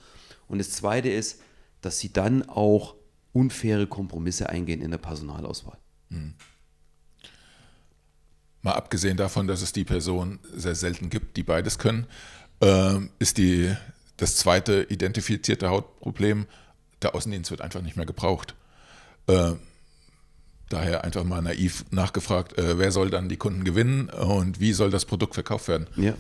Und 0.48 0.58
das 0.58 0.72
Zweite 0.72 1.10
ist, 1.10 1.42
dass 1.82 2.00
sie 2.00 2.12
dann 2.12 2.48
auch 2.50 2.96
unfaire 3.34 3.88
Kompromisse 3.88 4.50
eingehen 4.50 4.82
in 4.82 4.92
der 4.92 4.98
Personalauswahl. 4.98 5.78
Mhm. 6.10 6.36
Mal 8.62 8.74
abgesehen 8.74 9.18
davon, 9.18 9.48
dass 9.48 9.62
es 9.62 9.74
die 9.74 9.84
Person 9.84 10.40
sehr 10.54 10.76
selten 10.76 11.10
gibt, 11.10 11.36
die 11.36 11.44
beides 11.44 11.80
können, 11.80 12.08
äh, 12.62 13.00
ist 13.20 13.38
die, 13.38 13.76
das 14.18 14.38
zweite 14.38 14.84
identifizierte 14.90 15.70
Hautproblem, 15.70 16.46
der 17.02 17.14
Außendienst 17.14 17.52
wird 17.52 17.62
einfach 17.62 17.82
nicht 17.82 17.98
mehr 17.98 18.06
gebraucht. 18.06 18.56
Äh, 19.28 19.54
Daher 20.74 21.04
einfach 21.04 21.24
mal 21.24 21.40
naiv 21.40 21.86
nachgefragt, 21.92 22.58
äh, 22.58 22.80
wer 22.80 22.92
soll 22.92 23.12
dann 23.12 23.30
die 23.30 23.38
Kunden 23.38 23.64
gewinnen 23.64 24.10
und 24.10 24.60
wie 24.60 24.74
soll 24.74 24.90
das 24.90 25.06
Produkt 25.06 25.36
verkauft 25.36 25.68
werden? 25.68 25.86
Ja, 25.98 26.16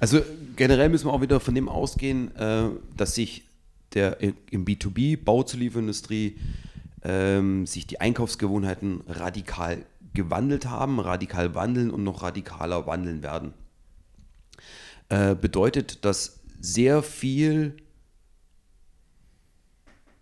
also 0.00 0.22
generell 0.56 0.88
müssen 0.88 1.08
wir 1.08 1.12
auch 1.12 1.20
wieder 1.20 1.40
von 1.40 1.54
dem 1.54 1.68
ausgehen, 1.68 2.34
äh, 2.36 2.70
dass 2.96 3.14
sich 3.14 3.42
der 3.94 4.20
im 4.20 4.64
B2B, 4.64 5.22
Bauzulieferindustrie, 5.22 6.38
ähm, 7.02 7.66
sich 7.66 7.86
die 7.86 8.00
Einkaufsgewohnheiten 8.00 9.02
radikal 9.06 9.84
gewandelt 10.14 10.66
haben, 10.66 11.00
radikal 11.00 11.54
wandeln 11.54 11.90
und 11.90 12.04
noch 12.04 12.22
radikaler 12.22 12.86
wandeln 12.86 13.22
werden. 13.22 13.54
Äh, 15.08 15.34
bedeutet, 15.34 16.04
dass 16.04 16.40
sehr 16.60 17.02
viel 17.02 17.76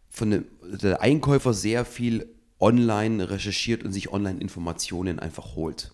von 0.09 0.31
dem, 0.31 0.45
der 0.63 1.01
Einkäufer 1.01 1.53
sehr 1.53 1.85
viel 1.85 2.29
online 2.59 3.29
recherchiert 3.31 3.83
und 3.83 3.93
sich 3.93 4.13
online 4.13 4.41
Informationen 4.41 5.19
einfach 5.19 5.57
holt. 5.57 5.93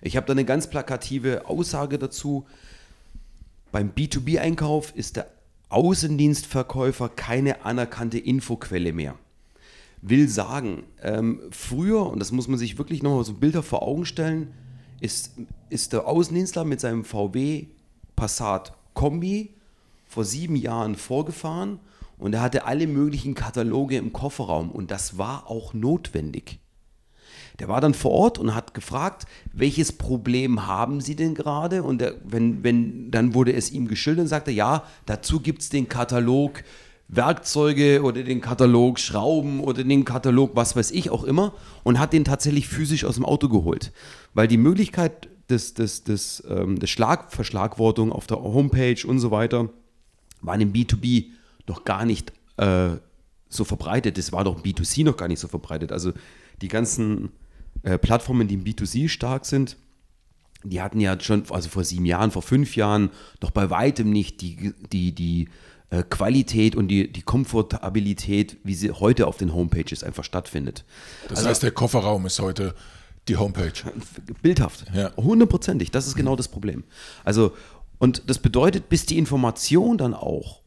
Ich 0.00 0.16
habe 0.16 0.26
da 0.26 0.32
eine 0.32 0.44
ganz 0.44 0.70
plakative 0.70 1.46
Aussage 1.46 1.98
dazu. 1.98 2.46
Beim 3.72 3.90
B2B-Einkauf 3.90 4.94
ist 4.94 5.16
der 5.16 5.30
Außendienstverkäufer 5.70 7.08
keine 7.08 7.64
anerkannte 7.64 8.18
Infoquelle 8.18 8.92
mehr. 8.92 9.16
Will 10.00 10.28
sagen, 10.28 10.84
ähm, 11.02 11.40
früher, 11.50 12.06
und 12.06 12.20
das 12.20 12.32
muss 12.32 12.48
man 12.48 12.58
sich 12.58 12.78
wirklich 12.78 13.02
nochmal 13.02 13.24
so 13.24 13.34
Bilder 13.34 13.62
vor 13.62 13.82
Augen 13.82 14.06
stellen, 14.06 14.54
ist, 15.00 15.32
ist 15.70 15.92
der 15.92 16.06
Außendienstler 16.06 16.64
mit 16.64 16.80
seinem 16.80 17.04
VW 17.04 17.66
Passat 18.16 18.72
Kombi 18.94 19.50
vor 20.06 20.24
sieben 20.24 20.56
Jahren 20.56 20.96
vorgefahren 20.96 21.78
und 22.16 22.34
er 22.34 22.40
hatte 22.40 22.64
alle 22.64 22.86
möglichen 22.86 23.34
Kataloge 23.34 23.96
im 23.96 24.12
Kofferraum 24.12 24.70
und 24.70 24.90
das 24.90 25.18
war 25.18 25.48
auch 25.50 25.74
notwendig. 25.74 26.58
Der 27.58 27.68
war 27.68 27.80
dann 27.80 27.94
vor 27.94 28.12
Ort 28.12 28.38
und 28.38 28.54
hat 28.54 28.72
gefragt, 28.72 29.26
welches 29.52 29.92
Problem 29.92 30.66
haben 30.66 31.00
Sie 31.00 31.16
denn 31.16 31.34
gerade? 31.34 31.82
Und 31.82 32.00
der, 32.00 32.14
wenn, 32.24 32.62
wenn, 32.62 33.10
dann 33.10 33.34
wurde 33.34 33.52
es 33.52 33.70
ihm 33.70 33.88
geschildert 33.88 34.22
und 34.22 34.28
sagte, 34.28 34.50
ja, 34.50 34.84
dazu 35.06 35.40
gibt 35.40 35.62
es 35.62 35.68
den 35.68 35.88
Katalog 35.88 36.62
Werkzeuge 37.08 38.02
oder 38.02 38.22
den 38.22 38.40
Katalog 38.42 39.00
Schrauben 39.00 39.60
oder 39.60 39.82
den 39.82 40.04
Katalog 40.04 40.50
was 40.54 40.76
weiß 40.76 40.90
ich 40.90 41.08
auch 41.08 41.24
immer 41.24 41.54
und 41.82 41.98
hat 41.98 42.12
den 42.12 42.24
tatsächlich 42.24 42.68
physisch 42.68 43.04
aus 43.04 43.14
dem 43.14 43.24
Auto 43.24 43.48
geholt. 43.48 43.92
Weil 44.34 44.46
die 44.46 44.58
Möglichkeit 44.58 45.28
des, 45.48 45.72
des, 45.72 46.04
des, 46.04 46.44
ähm, 46.48 46.78
des 46.78 46.90
Schlagverschlagwortung 46.90 48.12
auf 48.12 48.26
der 48.26 48.38
Homepage 48.38 49.06
und 49.06 49.18
so 49.20 49.30
weiter 49.30 49.70
waren 50.42 50.60
im 50.60 50.72
B2B 50.72 51.30
noch 51.66 51.84
gar 51.84 52.04
nicht 52.04 52.32
äh, 52.58 52.90
so 53.48 53.64
verbreitet. 53.64 54.18
Das 54.18 54.30
war 54.32 54.44
doch 54.44 54.56
im 54.56 54.62
B2C 54.62 55.04
noch 55.04 55.16
gar 55.16 55.28
nicht 55.28 55.40
so 55.40 55.48
verbreitet. 55.48 55.92
Also 55.92 56.12
die 56.60 56.68
ganzen 56.68 57.30
äh, 57.88 57.98
Plattformen, 57.98 58.48
die 58.48 58.54
im 58.54 58.64
B2C 58.64 59.08
stark 59.08 59.46
sind, 59.46 59.76
die 60.62 60.82
hatten 60.82 61.00
ja 61.00 61.18
schon, 61.20 61.44
also 61.50 61.68
vor 61.68 61.84
sieben 61.84 62.04
Jahren, 62.04 62.30
vor 62.30 62.42
fünf 62.42 62.76
Jahren, 62.76 63.10
noch 63.40 63.50
bei 63.50 63.70
weitem 63.70 64.10
nicht 64.10 64.40
die, 64.42 64.74
die, 64.92 65.14
die 65.14 65.48
äh, 65.90 66.02
Qualität 66.02 66.76
und 66.76 66.88
die, 66.88 67.10
die 67.10 67.22
Komfortabilität, 67.22 68.58
wie 68.64 68.74
sie 68.74 68.90
heute 68.90 69.26
auf 69.26 69.36
den 69.38 69.54
Homepages 69.54 70.04
einfach 70.04 70.24
stattfindet. 70.24 70.84
Das 71.28 71.38
also, 71.38 71.50
heißt, 71.50 71.62
der 71.62 71.70
Kofferraum 71.70 72.26
ist 72.26 72.40
heute 72.40 72.74
die 73.28 73.36
Homepage. 73.36 73.72
Bildhaft. 74.42 74.84
Ja. 74.94 75.14
Hundertprozentig. 75.16 75.90
Das 75.90 76.06
ist 76.06 76.14
genau 76.14 76.36
das 76.36 76.48
Problem. 76.48 76.84
Also, 77.24 77.52
und 77.98 78.28
das 78.28 78.38
bedeutet, 78.38 78.88
bis 78.88 79.06
die 79.06 79.18
Information 79.18 79.96
dann 79.96 80.14
auch 80.14 80.60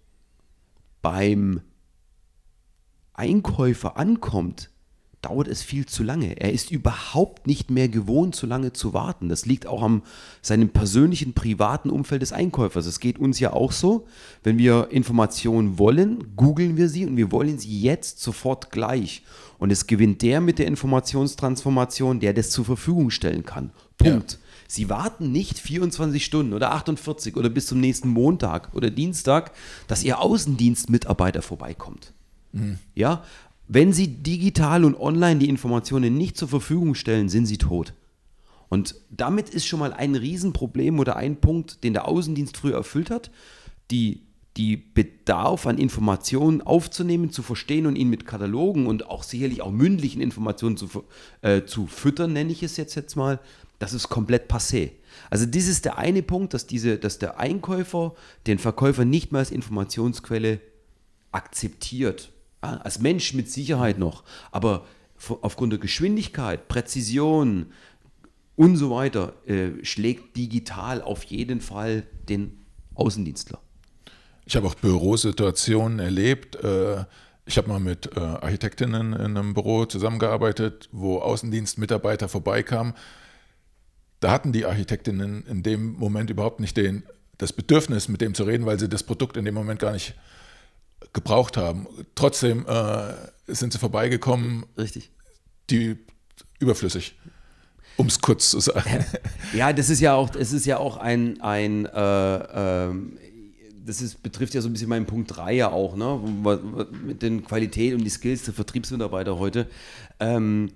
beim 1.01 1.61
Einkäufer 3.13 3.97
ankommt, 3.97 4.69
dauert 5.21 5.47
es 5.47 5.61
viel 5.61 5.85
zu 5.85 6.03
lange. 6.03 6.39
Er 6.39 6.51
ist 6.51 6.71
überhaupt 6.71 7.45
nicht 7.45 7.69
mehr 7.69 7.87
gewohnt, 7.87 8.35
so 8.35 8.47
lange 8.47 8.73
zu 8.73 8.93
warten. 8.93 9.29
Das 9.29 9.45
liegt 9.45 9.67
auch 9.67 9.83
am 9.83 10.01
seinem 10.41 10.69
persönlichen, 10.69 11.33
privaten 11.33 11.89
Umfeld 11.89 12.21
des 12.21 12.33
Einkäufers. 12.33 12.85
Es 12.85 12.99
geht 12.99 13.19
uns 13.19 13.39
ja 13.39 13.53
auch 13.53 13.71
so, 13.71 14.07
wenn 14.43 14.57
wir 14.57 14.87
Informationen 14.91 15.77
wollen, 15.77 16.35
googeln 16.35 16.75
wir 16.77 16.89
sie 16.89 17.05
und 17.05 17.17
wir 17.17 17.31
wollen 17.31 17.59
sie 17.59 17.81
jetzt 17.81 18.19
sofort 18.19 18.71
gleich. 18.71 19.23
Und 19.59 19.71
es 19.71 19.85
gewinnt 19.85 20.23
der 20.23 20.41
mit 20.41 20.57
der 20.57 20.65
Informationstransformation, 20.65 22.19
der 22.19 22.33
das 22.33 22.49
zur 22.49 22.65
Verfügung 22.65 23.11
stellen 23.11 23.45
kann. 23.45 23.71
Punkt. 23.97 24.33
Ja. 24.33 24.37
Sie 24.67 24.89
warten 24.89 25.31
nicht 25.31 25.59
24 25.59 26.23
Stunden 26.23 26.53
oder 26.53 26.71
48 26.71 27.35
oder 27.35 27.49
bis 27.49 27.67
zum 27.67 27.79
nächsten 27.79 28.07
Montag 28.07 28.73
oder 28.73 28.89
Dienstag, 28.89 29.51
dass 29.87 30.03
Ihr 30.03 30.19
Außendienstmitarbeiter 30.19 31.41
vorbeikommt. 31.41 32.13
Mhm. 32.53 32.79
Ja, 32.95 33.23
wenn 33.73 33.93
Sie 33.93 34.09
digital 34.09 34.83
und 34.83 34.99
online 34.99 35.39
die 35.39 35.47
Informationen 35.47 36.17
nicht 36.17 36.35
zur 36.35 36.49
Verfügung 36.49 36.93
stellen, 36.93 37.29
sind 37.29 37.45
Sie 37.45 37.57
tot. 37.57 37.93
Und 38.67 38.95
damit 39.09 39.49
ist 39.49 39.65
schon 39.65 39.79
mal 39.79 39.93
ein 39.93 40.15
Riesenproblem 40.15 40.99
oder 40.99 41.15
ein 41.15 41.37
Punkt, 41.37 41.81
den 41.85 41.93
der 41.93 42.05
Außendienst 42.05 42.57
früher 42.57 42.75
erfüllt 42.75 43.09
hat, 43.09 43.31
die, 43.89 44.23
die 44.57 44.75
Bedarf 44.75 45.67
an 45.67 45.77
Informationen 45.77 46.61
aufzunehmen, 46.61 47.31
zu 47.31 47.43
verstehen 47.43 47.85
und 47.85 47.95
ihn 47.95 48.09
mit 48.09 48.25
Katalogen 48.25 48.87
und 48.87 49.09
auch 49.09 49.23
sicherlich 49.23 49.61
auch 49.61 49.71
mündlichen 49.71 50.21
Informationen 50.21 50.75
zu, 50.75 50.89
äh, 51.41 51.63
zu 51.63 51.87
füttern, 51.87 52.33
nenne 52.33 52.51
ich 52.51 52.63
es 52.63 52.75
jetzt, 52.75 52.95
jetzt 52.95 53.15
mal, 53.15 53.39
das 53.79 53.93
ist 53.93 54.09
komplett 54.09 54.51
passé. 54.51 54.91
Also 55.29 55.45
das 55.45 55.67
ist 55.67 55.85
der 55.85 55.97
eine 55.97 56.23
Punkt, 56.23 56.53
dass, 56.53 56.67
diese, 56.67 56.97
dass 56.97 57.19
der 57.19 57.39
Einkäufer 57.39 58.15
den 58.47 58.59
Verkäufer 58.59 59.05
nicht 59.05 59.31
mehr 59.31 59.39
als 59.39 59.51
Informationsquelle 59.51 60.59
akzeptiert. 61.31 62.33
Ja, 62.63 62.77
als 62.77 62.99
Mensch 62.99 63.33
mit 63.33 63.51
Sicherheit 63.51 63.97
noch, 63.97 64.23
aber 64.51 64.85
aufgrund 65.41 65.73
der 65.73 65.79
Geschwindigkeit, 65.79 66.67
Präzision 66.67 67.67
und 68.55 68.77
so 68.77 68.91
weiter 68.91 69.33
äh, 69.47 69.83
schlägt 69.83 70.37
digital 70.37 71.01
auf 71.01 71.23
jeden 71.23 71.61
Fall 71.61 72.03
den 72.29 72.65
Außendienstler. 72.95 73.59
Ich 74.45 74.55
habe 74.55 74.67
auch 74.67 74.75
Bürosituationen 74.75 75.99
erlebt. 75.99 76.55
Äh 76.55 77.05
ich 77.43 77.57
habe 77.57 77.67
mal 77.69 77.79
mit 77.79 78.15
äh, 78.15 78.19
Architektinnen 78.19 79.13
in 79.13 79.35
einem 79.35 79.55
Büro 79.55 79.85
zusammengearbeitet, 79.85 80.87
wo 80.91 81.17
Außendienstmitarbeiter 81.17 82.29
vorbeikamen 82.29 82.93
da 84.21 84.31
hatten 84.31 84.53
die 84.53 84.65
Architektinnen 84.65 85.45
in 85.47 85.63
dem 85.63 85.93
Moment 85.93 86.29
überhaupt 86.29 86.61
nicht 86.61 86.77
den, 86.77 87.03
das 87.37 87.51
Bedürfnis, 87.51 88.07
mit 88.07 88.21
dem 88.21 88.33
zu 88.33 88.43
reden, 88.43 88.65
weil 88.65 88.79
sie 88.79 88.87
das 88.87 89.03
Produkt 89.03 89.35
in 89.35 89.43
dem 89.43 89.55
Moment 89.55 89.79
gar 89.79 89.91
nicht 89.91 90.13
gebraucht 91.13 91.57
haben. 91.57 91.87
Trotzdem 92.15 92.65
äh, 92.67 93.13
sind 93.47 93.73
sie 93.73 93.79
vorbeigekommen. 93.79 94.65
Richtig. 94.77 95.11
Die 95.69 95.97
überflüssig. 96.59 97.15
Um 97.97 98.07
es 98.07 98.21
kurz 98.21 98.49
zu 98.49 98.59
sagen. 98.59 99.05
Ja, 99.53 99.73
das 99.73 99.89
ist 99.89 99.99
ja 99.99 100.13
auch, 100.13 100.33
es 100.35 100.53
ist 100.53 100.65
ja 100.65 100.77
auch 100.77 100.95
ein, 100.95 101.41
ein 101.41 101.85
äh, 101.85 102.87
äh, 102.87 102.93
das 103.85 104.01
ist, 104.01 104.23
betrifft 104.23 104.53
ja 104.53 104.61
so 104.61 104.69
ein 104.69 104.73
bisschen 104.73 104.87
meinen 104.87 105.05
Punkt 105.05 105.35
3 105.35 105.51
ja 105.53 105.69
auch, 105.71 105.97
ne? 105.97 106.17
mit 107.03 107.21
den 107.21 107.43
Qualität 107.43 107.93
und 107.93 108.01
die 108.03 108.09
Skills 108.09 108.43
der 108.43 108.53
Vertriebsmitarbeiter 108.53 109.37
heute. 109.39 109.67
Ähm, 110.19 110.71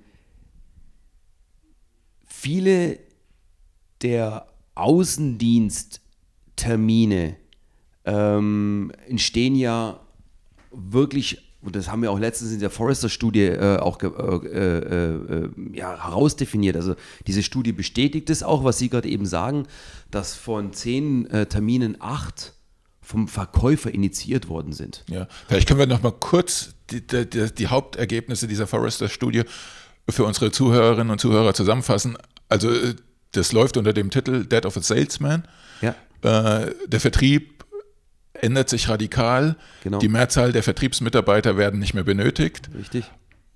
viele 2.25 2.99
der 4.01 4.47
Außendiensttermine 4.75 7.37
ähm, 8.03 8.91
entstehen 9.07 9.55
ja 9.55 10.01
wirklich, 10.75 11.41
und 11.61 11.75
das 11.75 11.89
haben 11.91 12.01
wir 12.01 12.11
auch 12.11 12.19
letztens 12.19 12.51
in 12.51 12.59
der 12.59 12.69
Forrester-Studie 12.69 13.45
äh, 13.45 13.77
auch 13.77 14.01
äh, 14.01 14.07
äh, 14.07 15.43
äh, 15.45 15.49
ja, 15.73 16.05
herausdefiniert. 16.05 16.75
Also 16.75 16.95
diese 17.27 17.43
Studie 17.43 17.71
bestätigt 17.71 18.29
es 18.29 18.43
auch, 18.43 18.63
was 18.63 18.77
Sie 18.77 18.89
gerade 18.89 19.09
eben 19.09 19.25
sagen, 19.25 19.67
dass 20.11 20.35
von 20.35 20.73
zehn 20.73 21.29
äh, 21.29 21.45
Terminen 21.45 21.97
acht 21.99 22.53
vom 23.01 23.27
Verkäufer 23.27 23.93
initiiert 23.93 24.49
worden 24.49 24.73
sind. 24.73 25.03
Ja, 25.09 25.27
vielleicht 25.47 25.67
können 25.67 25.79
wir 25.79 25.87
noch 25.87 26.01
mal 26.01 26.11
kurz 26.11 26.73
die, 26.89 27.05
die, 27.05 27.53
die 27.53 27.67
Hauptergebnisse 27.67 28.47
dieser 28.47 28.67
Forrester-Studie 28.67 29.43
für 30.09 30.23
unsere 30.23 30.51
Zuhörerinnen 30.51 31.11
und 31.11 31.19
Zuhörer 31.19 31.53
zusammenfassen. 31.53 32.17
Also 32.49 32.71
äh, 32.71 32.95
das 33.31 33.51
läuft 33.51 33.77
unter 33.77 33.93
dem 33.93 34.09
Titel 34.09 34.45
Dead 34.45 34.65
of 34.65 34.77
a 34.77 34.81
Salesman. 34.81 35.47
Ja. 35.81 35.95
Äh, 36.21 36.73
der 36.87 36.99
Vertrieb 36.99 37.64
ändert 38.41 38.69
sich 38.69 38.89
radikal. 38.89 39.55
Genau. 39.83 39.99
Die 39.99 40.09
Mehrzahl 40.09 40.51
der 40.51 40.63
Vertriebsmitarbeiter 40.63 41.57
werden 41.57 41.79
nicht 41.79 41.93
mehr 41.93 42.03
benötigt. 42.03 42.69
Richtig. 42.77 43.05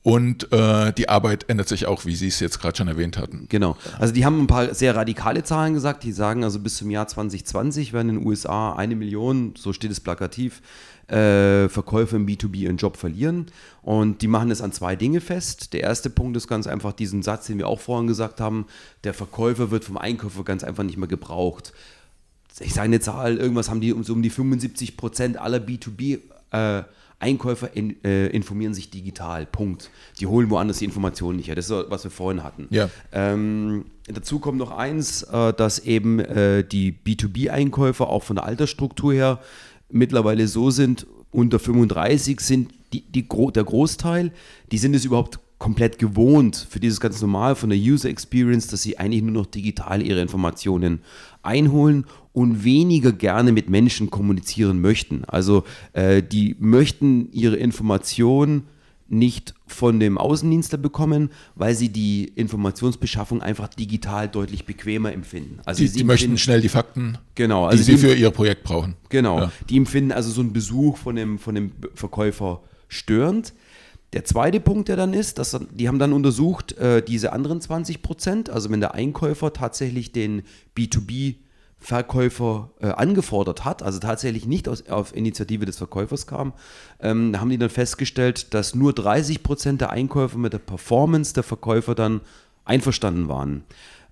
Und 0.02 0.52
äh, 0.54 0.94
die 0.94 1.10
Arbeit 1.10 1.50
ändert 1.50 1.68
sich 1.68 1.86
auch, 1.86 2.06
wie 2.06 2.16
Sie 2.16 2.30
es 2.30 2.40
jetzt 2.40 2.62
gerade 2.62 2.78
schon 2.78 2.88
erwähnt 2.88 3.18
hatten. 3.18 3.48
Genau. 3.50 3.76
Also 4.00 4.14
die 4.14 4.24
haben 4.26 4.40
ein 4.40 4.48
paar 4.48 4.74
sehr 4.74 4.96
radikale 4.96 5.44
Zahlen 5.44 5.74
gesagt. 5.74 6.04
Die 6.04 6.14
sagen 6.14 6.46
also 6.46 6.60
bis 6.60 6.78
zum 6.78 6.90
Jahr 6.90 7.08
2020 7.08 7.92
werden 7.92 8.10
in 8.10 8.16
den 8.20 8.26
USA 8.26 8.74
eine 8.74 8.96
Million, 8.96 9.54
so 9.58 9.74
steht 9.74 9.92
es 9.92 10.00
plakativ, 10.00 10.62
äh, 11.08 11.68
Verkäufer 11.68 12.16
im 12.16 12.26
B2B 12.26 12.56
ihren 12.56 12.78
Job 12.78 12.96
verlieren. 12.96 13.48
Und 13.82 14.22
die 14.22 14.28
machen 14.28 14.52
es 14.52 14.62
an 14.62 14.72
zwei 14.72 14.96
Dinge 14.96 15.20
fest. 15.20 15.74
Der 15.74 15.82
erste 15.82 16.10
Punkt 16.10 16.38
ist 16.38 16.48
ganz 16.48 16.66
einfach 16.66 16.94
diesen 16.94 17.22
Satz, 17.22 17.48
den 17.48 17.58
wir 17.58 17.68
auch 17.68 17.82
vorhin 17.82 18.08
gesagt 18.08 18.40
haben, 18.40 18.68
der 19.04 19.14
Verkäufer 19.14 19.70
wird 19.70 19.84
vom 19.84 19.98
Einkäufer 19.98 20.46
ganz 20.46 20.64
einfach 20.64 20.84
nicht 20.84 20.98
mehr 20.98 21.10
gebraucht. 21.10 21.74
Ich 22.60 22.74
sage 22.74 22.86
eine 22.86 23.00
Zahl, 23.00 23.38
irgendwas 23.38 23.70
haben 23.70 23.82
die 23.82 23.94
um, 23.94 24.04
so 24.04 24.14
um 24.14 24.22
die 24.22 24.30
75 24.30 24.98
Prozent 24.98 25.38
aller 25.38 25.60
B2B 25.60 26.20
äh, 26.52 26.84
Einkäufer 27.20 27.76
in, 27.76 28.02
äh, 28.04 28.28
informieren 28.28 28.74
sich 28.74 28.90
digital. 28.90 29.46
Punkt. 29.46 29.92
Die 30.20 30.28
holen 30.28 30.50
woanders 30.50 30.80
die 30.80 30.86
Informationen 30.86 31.38
nicht 31.38 31.48
her. 31.48 31.56
Das 31.56 31.70
ist, 31.70 31.86
was 31.90 32.04
wir 32.06 32.12
vorhin 32.12 32.44
hatten. 32.44 32.68
Ja. 32.70 32.90
Ähm, 33.12 33.86
dazu 34.08 34.40
kommt 34.40 34.58
noch 34.58 34.72
eins, 34.72 35.24
äh, 35.24 35.54
dass 35.54 35.80
eben 35.80 36.20
äh, 36.20 36.64
die 36.64 36.94
B2B-Einkäufer 36.94 38.08
auch 38.08 38.24
von 38.24 38.38
der 38.38 38.46
Altersstruktur 38.46 39.14
her 39.14 39.40
mittlerweile 39.90 40.48
so 40.48 40.72
sind, 40.72 41.08
unter 41.32 41.60
35 41.60 42.40
sind 42.40 42.72
die, 42.94 43.02
die, 43.02 43.28
der 43.28 43.64
Großteil, 43.64 44.32
die 44.72 44.78
sind 44.78 44.96
es 44.96 45.06
überhaupt 45.06 45.40
komplett 45.60 46.00
gewohnt 46.00 46.68
für 46.70 46.80
dieses 46.80 47.00
ganz 47.00 47.22
normal 47.22 47.56
von 47.56 47.70
der 47.70 47.78
User 47.78 48.10
Experience, 48.10 48.68
dass 48.68 48.82
sie 48.82 48.98
eigentlich 48.98 49.22
nur 49.22 49.34
noch 49.34 49.46
digital 49.46 50.02
ihre 50.02 50.22
Informationen 50.22 51.02
einholen 51.44 52.06
und 52.40 52.64
weniger 52.64 53.12
gerne 53.12 53.52
mit 53.52 53.70
Menschen 53.70 54.10
kommunizieren 54.10 54.80
möchten. 54.80 55.26
Also 55.26 55.66
äh, 55.92 56.24
die 56.24 56.56
möchten 56.58 57.30
ihre 57.34 57.58
Informationen 57.58 58.64
nicht 59.10 59.56
von 59.68 60.00
dem 60.00 60.18
Außendienstler 60.18 60.78
bekommen, 60.78 61.32
weil 61.56 61.76
sie 61.76 61.90
die 61.90 62.32
Informationsbeschaffung 62.36 63.42
einfach 63.42 63.68
digital 63.68 64.30
deutlich 64.30 64.66
bequemer 64.66 65.12
empfinden. 65.12 65.60
Also 65.66 65.84
die, 65.84 65.92
die 65.92 66.06
möchten 66.06 66.38
schnell 66.38 66.62
die 66.62 66.70
Fakten, 66.70 67.18
genau, 67.36 67.66
also 67.66 67.78
die 67.78 67.84
sie 67.84 67.98
für 67.98 68.14
ihr 68.14 68.32
Projekt 68.32 68.64
brauchen. 68.64 68.96
Genau, 69.10 69.40
ja. 69.40 69.52
die 69.70 69.76
empfinden 69.76 70.14
also 70.14 70.32
so 70.32 70.40
einen 70.40 70.54
Besuch 70.54 70.96
von 70.96 71.18
dem, 71.18 71.40
von 71.40 71.56
dem 71.56 71.74
Verkäufer 71.94 72.62
störend. 72.88 73.54
Der 74.14 74.24
zweite 74.24 74.62
Punkt, 74.62 74.88
der 74.88 74.96
dann 74.96 75.14
ist, 75.14 75.40
dass 75.40 75.60
die 75.74 75.90
haben 75.90 76.00
dann 76.00 76.14
untersucht, 76.14 76.72
äh, 76.78 77.04
diese 77.04 77.34
anderen 77.34 77.60
20 77.60 78.02
Prozent, 78.02 78.50
also 78.50 78.70
wenn 78.70 78.80
der 78.80 78.94
Einkäufer 78.94 79.52
tatsächlich 79.52 80.14
den 80.14 80.44
B2B 80.78 81.36
Verkäufer 81.80 82.72
äh, 82.82 82.88
angefordert 82.88 83.64
hat, 83.64 83.82
also 83.82 84.00
tatsächlich 84.00 84.46
nicht 84.46 84.68
aus, 84.68 84.88
auf 84.90 85.16
Initiative 85.16 85.66
des 85.66 85.78
Verkäufers 85.78 86.28
kam, 86.28 86.54
ähm, 87.00 87.40
haben 87.40 87.50
die 87.50 87.58
dann 87.58 87.70
festgestellt, 87.70 88.54
dass 88.54 88.76
nur 88.76 88.94
30 88.94 89.44
Prozent 89.44 89.82
der 89.82 89.90
Einkäufer 89.90 90.38
mit 90.38 90.52
der 90.52 90.60
Performance 90.60 91.34
der 91.34 91.44
Verkäufer 91.44 91.96
dann 91.96 92.22
einverstanden 92.66 93.30
waren. 93.30 93.64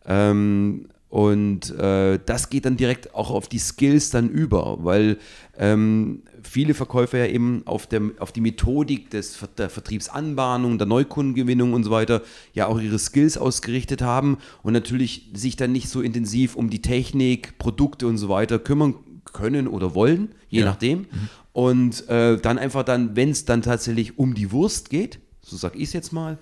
Ähm, 0.06 0.88
und 1.10 1.74
äh, 1.78 2.20
das 2.26 2.50
geht 2.50 2.66
dann 2.66 2.76
direkt 2.76 3.16
auch 3.16 3.32
auf 3.32 3.48
die 3.48 3.60
Skills 3.60 4.10
dann 4.10 4.30
über, 4.30 4.84
weil 4.84 5.18
ähm, 5.58 6.24
viele 6.44 6.74
Verkäufer 6.74 7.18
ja 7.20 7.28
eben 7.28 7.62
auf, 7.66 7.88
der, 7.88 8.02
auf 8.20 8.34
die 8.34 8.42
Methodik 8.42 9.10
des, 9.10 9.40
der 9.58 9.70
Vertriebsanbahnung, 9.70 10.78
der 10.78 10.88
Neukundengewinnung 10.88 11.74
und 11.74 11.86
so 11.86 11.92
weiter 11.92 12.24
ja 12.54 12.68
auch 12.68 12.82
ihre 12.82 13.00
Skills 13.00 13.38
ausgerichtet 13.38 14.02
haben 14.02 14.38
und 14.64 14.74
natürlich 14.74 15.30
sich 15.34 15.56
dann 15.56 15.72
nicht 15.72 15.88
so 15.88 16.02
intensiv 16.02 16.58
um 16.58 16.70
die 16.70 16.82
Technik, 16.82 17.58
Produkte 17.58 18.06
und 18.06 18.18
so 18.18 18.28
weiter 18.28 18.60
kümmern 18.60 18.96
können 19.32 19.68
oder 19.70 19.96
wollen, 19.96 20.36
je 20.50 20.60
ja. 20.60 20.66
nachdem. 20.66 21.00
Mhm. 21.00 21.30
Und 21.54 22.10
äh, 22.10 22.38
dann 22.38 22.58
einfach 22.58 22.84
dann, 22.84 23.16
wenn 23.16 23.30
es 23.30 23.46
dann 23.46 23.62
tatsächlich 23.62 24.20
um 24.20 24.36
die 24.36 24.52
Wurst 24.52 24.90
geht, 24.90 25.20
so 25.42 25.56
sage 25.56 25.78
ich 25.78 25.86
es 25.86 25.94
jetzt 25.94 26.12
mal, 26.12 26.38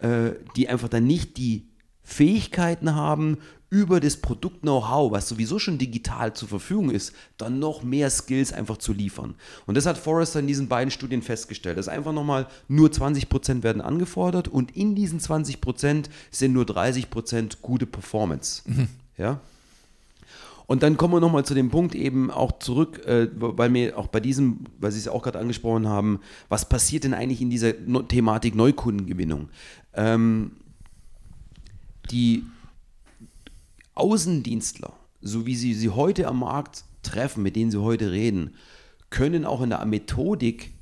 äh, 0.00 0.32
die 0.56 0.68
einfach 0.68 0.88
dann 0.88 1.06
nicht 1.06 1.38
die 1.38 1.68
Fähigkeiten 2.02 2.94
haben, 2.94 3.38
über 3.74 3.98
das 3.98 4.18
Produkt-Know-how, 4.18 5.10
was 5.10 5.28
sowieso 5.28 5.58
schon 5.58 5.78
digital 5.78 6.32
zur 6.32 6.46
Verfügung 6.46 6.90
ist, 6.90 7.12
dann 7.38 7.58
noch 7.58 7.82
mehr 7.82 8.08
Skills 8.08 8.52
einfach 8.52 8.76
zu 8.76 8.92
liefern. 8.92 9.34
Und 9.66 9.76
das 9.76 9.84
hat 9.84 9.98
Forrester 9.98 10.38
in 10.38 10.46
diesen 10.46 10.68
beiden 10.68 10.92
Studien 10.92 11.22
festgestellt. 11.22 11.76
Das 11.76 11.88
ist 11.88 11.92
einfach 11.92 12.12
nochmal, 12.12 12.46
nur 12.68 12.90
20% 12.90 13.64
werden 13.64 13.82
angefordert 13.82 14.46
und 14.46 14.76
in 14.76 14.94
diesen 14.94 15.18
20% 15.18 16.04
sind 16.30 16.52
nur 16.52 16.66
30% 16.66 17.56
gute 17.62 17.86
Performance. 17.86 18.62
Mhm. 18.64 18.86
Ja? 19.18 19.40
Und 20.66 20.84
dann 20.84 20.96
kommen 20.96 21.14
wir 21.14 21.20
nochmal 21.20 21.44
zu 21.44 21.54
dem 21.54 21.70
Punkt 21.70 21.96
eben 21.96 22.30
auch 22.30 22.60
zurück, 22.60 23.04
äh, 23.06 23.28
weil 23.34 23.74
wir 23.74 23.98
auch 23.98 24.06
bei 24.06 24.20
diesem, 24.20 24.60
weil 24.78 24.92
Sie 24.92 25.00
es 25.00 25.08
auch 25.08 25.24
gerade 25.24 25.40
angesprochen 25.40 25.88
haben, 25.88 26.20
was 26.48 26.68
passiert 26.68 27.02
denn 27.02 27.12
eigentlich 27.12 27.42
in 27.42 27.50
dieser 27.50 27.72
no 27.86 28.02
Thematik 28.02 28.54
Neukundengewinnung? 28.54 29.48
Ähm, 29.94 30.52
die 32.12 32.44
Außendienstler, 33.94 34.92
so 35.20 35.46
wie 35.46 35.56
sie 35.56 35.74
sie 35.74 35.90
heute 35.90 36.26
am 36.28 36.40
Markt 36.40 36.84
treffen, 37.02 37.42
mit 37.42 37.56
denen 37.56 37.70
sie 37.70 37.80
heute 37.80 38.12
reden, 38.12 38.54
können 39.10 39.44
auch 39.44 39.62
in 39.62 39.70
der 39.70 39.84
Methodik 39.84 40.74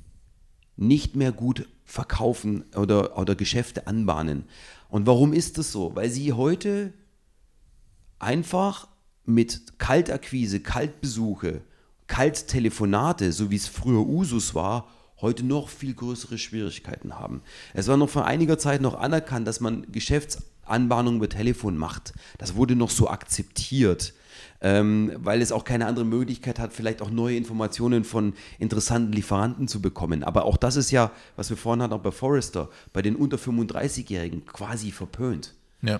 nicht 0.75 1.15
mehr 1.15 1.31
gut 1.31 1.67
verkaufen 1.85 2.65
oder, 2.75 3.17
oder 3.17 3.35
Geschäfte 3.35 3.87
anbahnen. 3.87 4.45
Und 4.89 5.05
warum 5.05 5.33
ist 5.33 5.57
das 5.57 5.71
so? 5.71 5.95
Weil 5.95 6.09
sie 6.09 6.33
heute 6.33 6.93
einfach 8.19 8.87
mit 9.25 9.79
Kaltakquise, 9.79 10.59
Kaltbesuche, 10.59 11.61
Kalttelefonate, 12.07 13.31
so 13.31 13.51
wie 13.51 13.55
es 13.55 13.67
früher 13.67 14.05
Usus 14.05 14.55
war, 14.55 14.89
heute 15.21 15.45
noch 15.45 15.69
viel 15.69 15.93
größere 15.93 16.37
Schwierigkeiten 16.37 17.17
haben. 17.17 17.41
Es 17.73 17.87
war 17.87 17.97
noch 17.97 18.09
vor 18.09 18.25
einiger 18.25 18.57
Zeit 18.57 18.81
noch 18.81 18.95
anerkannt, 18.95 19.47
dass 19.47 19.59
man 19.59 19.89
Geschäftsanbahnungen 20.63 21.19
über 21.19 21.29
Telefon 21.29 21.77
macht. 21.77 22.13
Das 22.37 22.55
wurde 22.55 22.75
noch 22.75 22.89
so 22.89 23.09
akzeptiert. 23.09 24.13
Ähm, 24.65 25.11
weil 25.17 25.41
es 25.41 25.51
auch 25.51 25.65
keine 25.65 25.87
andere 25.87 26.05
Möglichkeit 26.05 26.57
hat, 26.57 26.71
vielleicht 26.71 27.01
auch 27.01 27.11
neue 27.11 27.35
Informationen 27.35 28.05
von 28.05 28.33
interessanten 28.59 29.11
Lieferanten 29.11 29.67
zu 29.67 29.81
bekommen. 29.81 30.23
Aber 30.23 30.45
auch 30.45 30.55
das 30.55 30.77
ist 30.77 30.89
ja, 30.89 31.11
was 31.35 31.49
wir 31.49 31.57
vorhin 31.57 31.83
hatten, 31.83 31.93
auch 31.93 31.99
bei 31.99 32.11
Forrester, 32.11 32.69
bei 32.93 33.01
den 33.01 33.17
unter 33.17 33.35
35-Jährigen 33.35 34.45
quasi 34.45 34.91
verpönt. 34.91 35.53
Ja. 35.81 35.99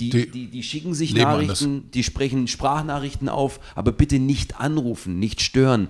Die, 0.00 0.08
die, 0.08 0.30
die, 0.30 0.46
die, 0.48 0.62
schicken 0.62 0.94
sich 0.94 1.14
Nachrichten, 1.14 1.64
anders. 1.64 1.90
die 1.92 2.02
sprechen 2.02 2.48
Sprachnachrichten 2.48 3.28
auf, 3.28 3.60
aber 3.74 3.92
bitte 3.92 4.18
nicht 4.18 4.58
anrufen, 4.58 5.18
nicht 5.18 5.42
stören 5.42 5.88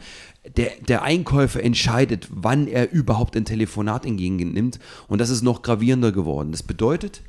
der, 0.57 0.73
der 0.87 1.03
Einkäufer 1.03 1.63
entscheidet, 1.63 2.29
wann 2.31 2.67
er 2.67 2.93
überhaupt 2.93 3.37
ein 3.37 3.45
Telefonat 3.45 4.05
entgegennimmt. 4.05 4.79
Und 5.09 5.21
das 5.21 5.31
ist 5.31 5.43
noch 5.43 5.63
gravierender 5.63 6.13
geworden. 6.13 6.53
Das 6.53 6.63
bedeutet, 6.63 7.23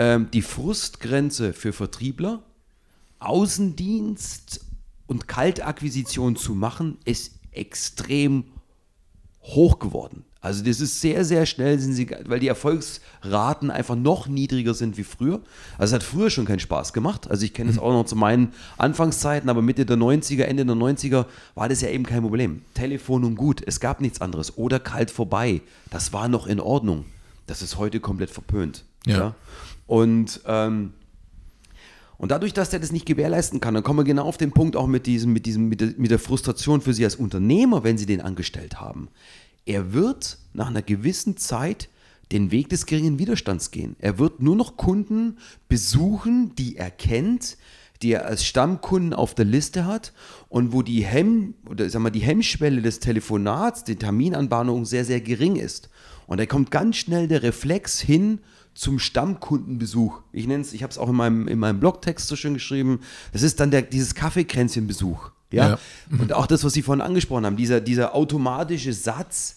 ähm, 0.00 0.30
die 0.32 0.40
Frustgrenze 0.40 1.52
für 1.52 1.74
Vertriebler, 1.74 2.42
Außendienst 3.18 4.64
und 5.06 5.28
Kaltakquisition 5.28 6.36
zu 6.36 6.54
machen, 6.54 6.96
ist 7.04 7.32
extrem 7.52 8.44
hoch 9.42 9.78
geworden. 9.78 10.24
Also 10.40 10.64
das 10.64 10.80
ist 10.80 11.02
sehr, 11.02 11.26
sehr 11.26 11.44
schnell, 11.44 11.78
sind 11.78 11.92
sie, 11.92 12.08
weil 12.24 12.40
die 12.40 12.48
Erfolgsraten 12.48 13.70
einfach 13.70 13.94
noch 13.94 14.26
niedriger 14.26 14.72
sind 14.72 14.96
wie 14.96 15.04
früher. 15.04 15.42
Also 15.76 15.94
es 15.94 16.00
hat 16.00 16.02
früher 16.02 16.30
schon 16.30 16.46
keinen 16.46 16.60
Spaß 16.60 16.94
gemacht. 16.94 17.30
Also 17.30 17.44
ich 17.44 17.52
kenne 17.52 17.68
es 17.68 17.76
mhm. 17.76 17.82
auch 17.82 17.92
noch 17.92 18.06
zu 18.06 18.16
meinen 18.16 18.54
Anfangszeiten, 18.78 19.50
aber 19.50 19.60
Mitte 19.60 19.84
der 19.84 19.98
90er, 19.98 20.44
Ende 20.44 20.64
der 20.64 20.76
90er 20.76 21.26
war 21.54 21.68
das 21.68 21.82
ja 21.82 21.90
eben 21.90 22.06
kein 22.06 22.22
Problem. 22.22 22.62
Telefon 22.72 23.24
und 23.24 23.34
gut, 23.34 23.62
es 23.66 23.80
gab 23.80 24.00
nichts 24.00 24.22
anderes. 24.22 24.56
Oder 24.56 24.80
kalt 24.80 25.10
vorbei. 25.10 25.60
Das 25.90 26.14
war 26.14 26.28
noch 26.28 26.46
in 26.46 26.58
Ordnung. 26.58 27.04
Das 27.46 27.60
ist 27.60 27.76
heute 27.76 28.00
komplett 28.00 28.30
verpönt. 28.30 28.84
Ja. 29.04 29.18
ja? 29.18 29.34
Und, 29.90 30.40
ähm, 30.46 30.92
Und 32.16 32.30
dadurch, 32.30 32.52
dass 32.52 32.70
der 32.70 32.78
das 32.78 32.92
nicht 32.92 33.06
gewährleisten 33.06 33.58
kann, 33.58 33.74
dann 33.74 33.82
kommen 33.82 33.98
wir 33.98 34.04
genau 34.04 34.22
auf 34.22 34.36
den 34.36 34.52
Punkt 34.52 34.76
auch 34.76 34.86
mit, 34.86 35.06
diesem, 35.06 35.32
mit, 35.32 35.46
diesem, 35.46 35.68
mit, 35.68 35.80
der, 35.80 35.94
mit 35.96 36.12
der 36.12 36.20
Frustration 36.20 36.80
für 36.80 36.94
Sie 36.94 37.02
als 37.04 37.16
Unternehmer, 37.16 37.82
wenn 37.82 37.98
Sie 37.98 38.06
den 38.06 38.20
angestellt 38.20 38.80
haben. 38.80 39.08
Er 39.66 39.92
wird 39.92 40.38
nach 40.52 40.68
einer 40.68 40.82
gewissen 40.82 41.38
Zeit 41.38 41.88
den 42.30 42.52
Weg 42.52 42.68
des 42.68 42.86
geringen 42.86 43.18
Widerstands 43.18 43.72
gehen. 43.72 43.96
Er 43.98 44.20
wird 44.20 44.40
nur 44.40 44.54
noch 44.54 44.76
Kunden 44.76 45.38
besuchen, 45.68 46.54
die 46.54 46.76
er 46.76 46.92
kennt, 46.92 47.56
die 48.00 48.12
er 48.12 48.26
als 48.26 48.44
Stammkunden 48.44 49.12
auf 49.12 49.34
der 49.34 49.44
Liste 49.44 49.86
hat 49.86 50.12
und 50.48 50.72
wo 50.72 50.82
die, 50.82 51.04
Hemm, 51.04 51.54
oder 51.68 51.90
sag 51.90 52.00
mal, 52.00 52.10
die 52.10 52.20
Hemmschwelle 52.20 52.80
des 52.80 53.00
Telefonats, 53.00 53.82
die 53.82 53.96
Terminanbahnung 53.96 54.84
sehr, 54.84 55.04
sehr 55.04 55.20
gering 55.20 55.56
ist. 55.56 55.90
Und 56.28 56.38
da 56.38 56.46
kommt 56.46 56.70
ganz 56.70 56.96
schnell 56.96 57.26
der 57.26 57.42
Reflex 57.42 57.98
hin 57.98 58.38
zum 58.74 58.98
Stammkundenbesuch. 58.98 60.20
Ich 60.32 60.46
nenne 60.46 60.62
es, 60.62 60.72
ich 60.72 60.82
habe 60.82 60.90
es 60.90 60.98
auch 60.98 61.08
in 61.08 61.16
meinem, 61.16 61.48
in 61.48 61.58
meinem 61.58 61.80
Blogtext 61.80 62.28
so 62.28 62.36
schön 62.36 62.54
geschrieben, 62.54 63.00
das 63.32 63.42
ist 63.42 63.60
dann 63.60 63.70
der, 63.70 63.82
dieses 63.82 64.14
Kaffeekränzchenbesuch. 64.14 65.30
Ja? 65.52 65.70
ja. 65.70 65.78
Und 66.18 66.32
auch 66.32 66.46
das, 66.46 66.64
was 66.64 66.72
Sie 66.72 66.82
vorhin 66.82 67.00
angesprochen 67.00 67.44
haben, 67.44 67.56
dieser, 67.56 67.80
dieser 67.80 68.14
automatische 68.14 68.92
Satz, 68.92 69.56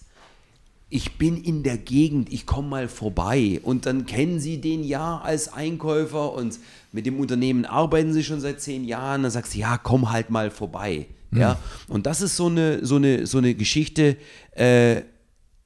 ich 0.89 1.17
bin 1.17 1.43
in 1.43 1.63
der 1.63 1.77
Gegend, 1.77 2.31
ich 2.31 2.45
komme 2.45 2.67
mal 2.67 2.87
vorbei. 2.87 3.59
Und 3.63 3.87
dann 3.87 4.05
kennen 4.05 4.39
Sie 4.39 4.61
den 4.61 4.83
ja 4.83 5.17
als 5.19 5.51
Einkäufer 5.51 6.33
und 6.33 6.59
mit 6.91 7.07
dem 7.07 7.19
Unternehmen 7.19 7.65
arbeiten 7.65 8.13
Sie 8.13 8.23
schon 8.23 8.39
seit 8.41 8.61
zehn 8.61 8.83
Jahren. 8.83 9.23
Dann 9.23 9.31
sagst 9.31 9.55
du, 9.55 9.59
ja, 9.59 9.77
komm 9.77 10.11
halt 10.11 10.29
mal 10.29 10.51
vorbei. 10.51 11.07
Mhm. 11.31 11.39
Ja, 11.39 11.59
und 11.87 12.05
das 12.05 12.21
ist 12.21 12.35
so 12.35 12.45
eine, 12.45 12.85
so 12.85 12.97
eine, 12.97 13.25
so 13.25 13.39
eine 13.39 13.55
Geschichte, 13.55 14.17
äh, 14.51 15.01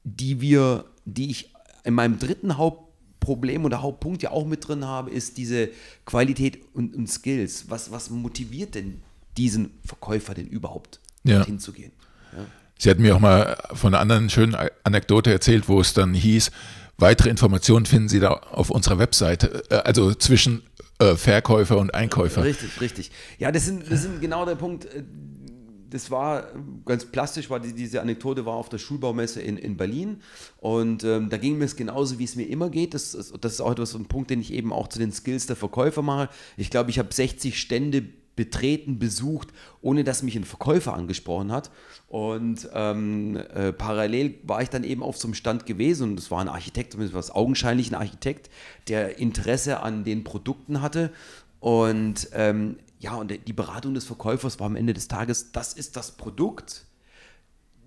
die 0.06 0.40
wir, 0.40 0.86
die 1.04 1.30
ich 1.30 1.54
in 1.84 1.94
meinem 1.94 2.20
dritten 2.20 2.58
Haupt 2.58 2.87
Problem 3.28 3.66
oder 3.66 3.82
Hauptpunkt 3.82 4.24
ja 4.24 4.32
auch 4.32 4.46
mit 4.46 4.66
drin 4.66 4.86
habe, 4.86 5.12
ist 5.12 5.38
diese 5.38 5.68
Qualität 6.06 6.62
und, 6.74 6.96
und 6.96 7.08
Skills. 7.08 7.66
Was, 7.68 7.92
was 7.92 8.10
motiviert 8.10 8.74
denn 8.74 9.02
diesen 9.36 9.72
Verkäufer 9.84 10.34
denn 10.34 10.48
überhaupt, 10.48 11.02
ja. 11.26 11.44
hinzugehen? 11.44 11.92
Ja. 12.32 12.46
Sie 12.80 12.90
hatten 12.90 13.02
mir 13.02 13.18
auch 13.18 13.20
mal 13.20 13.58
von 13.74 13.94
einer 13.94 14.00
anderen 14.00 14.30
schönen 14.30 14.56
Anekdote 14.86 15.30
erzählt, 15.30 15.68
wo 15.68 15.82
es 15.82 15.94
dann 15.94 16.14
hieß, 16.14 16.52
weitere 16.98 17.30
Informationen 17.30 17.86
finden 17.86 18.08
Sie 18.08 18.22
da 18.22 18.30
auf 18.30 18.70
unserer 18.70 18.98
Webseite, 18.98 19.62
äh, 19.70 19.76
also 19.76 20.14
zwischen 20.14 20.64
äh, 21.00 21.16
Verkäufer 21.16 21.78
und 21.78 21.94
Einkäufer. 21.94 22.46
Richtig, 22.46 22.80
richtig. 22.80 23.12
Ja, 23.40 23.52
das 23.52 23.66
sind, 23.66 23.92
das 23.92 24.04
sind 24.04 24.22
genau 24.22 24.46
der 24.46 24.56
Punkt, 24.56 24.86
äh, 24.86 25.04
das 25.90 26.12
war 26.12 26.48
ganz 26.86 27.06
plastisch, 27.06 27.50
war 27.50 27.60
die, 27.60 27.74
diese 27.74 28.02
Anekdote 28.02 28.46
war 28.46 28.56
auf 28.56 28.70
der 28.70 28.78
Schulbaumesse 28.78 29.42
in, 29.42 29.58
in 29.58 29.78
Berlin 29.78 30.22
und 30.60 31.04
ähm, 31.04 31.30
da 31.30 31.38
ging 31.38 31.58
mir 31.58 31.66
es 31.66 31.76
genauso, 31.76 32.20
wie 32.20 32.24
es 32.24 32.36
mir 32.36 32.48
immer 32.48 32.70
geht. 32.70 32.94
Das, 32.94 33.12
das 33.40 33.54
ist 33.54 33.62
auch 33.62 33.72
etwas, 33.72 33.96
ein 33.96 34.06
Punkt, 34.06 34.30
den 34.30 34.42
ich 34.42 34.54
eben 34.54 34.74
auch 34.74 34.88
zu 34.88 35.00
den 35.00 35.12
Skills 35.12 35.48
der 35.48 35.56
Verkäufer 35.56 36.02
mache. 36.02 36.30
Ich 36.58 36.70
glaube, 36.70 36.90
ich 36.90 37.00
habe 37.00 37.14
60 37.14 37.60
Stände 37.60 38.04
betreten, 38.38 39.00
besucht, 39.00 39.50
ohne 39.82 40.06
dass 40.06 40.24
mich 40.24 40.38
ein 40.38 40.46
Verkäufer 40.46 40.94
angesprochen 40.94 41.52
hat. 41.52 41.72
Und 42.08 42.70
ähm, 42.74 43.36
äh, 43.36 43.74
parallel 43.74 44.36
war 44.44 44.62
ich 44.62 44.70
dann 44.70 44.86
eben 44.86 45.04
auf 45.04 45.18
so 45.18 45.28
einem 45.28 45.34
Stand 45.34 45.66
gewesen 45.66 46.12
und 46.12 46.16
das 46.16 46.32
war 46.32 46.40
ein 46.40 46.48
Architekt, 46.48 46.94
zumindest 46.94 47.16
was 47.16 47.32
augenscheinlich 47.32 47.92
ein 47.92 47.96
Architekt, 47.96 48.50
der 48.88 49.18
Interesse 49.18 49.82
an 49.82 50.06
den 50.06 50.24
Produkten 50.24 50.82
hatte. 50.82 51.12
Und 51.60 52.30
ähm, 52.34 52.78
ja, 53.00 53.16
und 53.16 53.32
die 53.48 53.54
Beratung 53.54 53.94
des 53.94 54.06
Verkäufers 54.06 54.60
war 54.60 54.68
am 54.68 54.76
Ende 54.76 54.94
des 54.94 55.08
Tages, 55.08 55.52
das 55.52 55.74
ist 55.74 55.96
das 55.96 56.18
Produkt. 56.18 56.86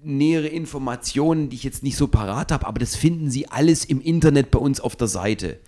Nähere 0.03 0.47
Informationen, 0.47 1.51
die 1.51 1.57
ich 1.57 1.65
jetzt 1.65 1.83
nicht 1.83 1.97
so 1.97 2.09
parat 2.09 2.53
habe, 2.53 2.67
aber 2.67 2.79
das 2.79 2.97
finden 2.97 3.31
Sie 3.31 3.49
alles 3.49 3.85
im 3.85 4.01
Internet 4.01 4.51
bei 4.51 4.59
uns 4.59 4.81
auf 4.81 4.97
der 4.97 5.09
Seite. 5.09 5.59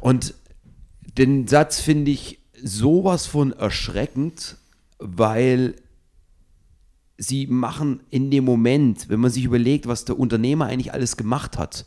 Und 0.00 0.34
den 1.18 1.46
Satz 1.46 1.80
finde 1.80 2.10
ich 2.10 2.38
sowas 2.62 3.26
von 3.26 3.52
erschreckend, 3.52 4.56
weil 4.98 5.74
sie 7.18 7.46
machen 7.46 8.00
in 8.10 8.30
dem 8.30 8.44
Moment, 8.44 9.08
wenn 9.08 9.20
man 9.20 9.30
sich 9.30 9.44
überlegt, 9.44 9.86
was 9.86 10.04
der 10.04 10.18
Unternehmer 10.18 10.66
eigentlich 10.66 10.92
alles 10.92 11.16
gemacht 11.16 11.58
hat, 11.58 11.86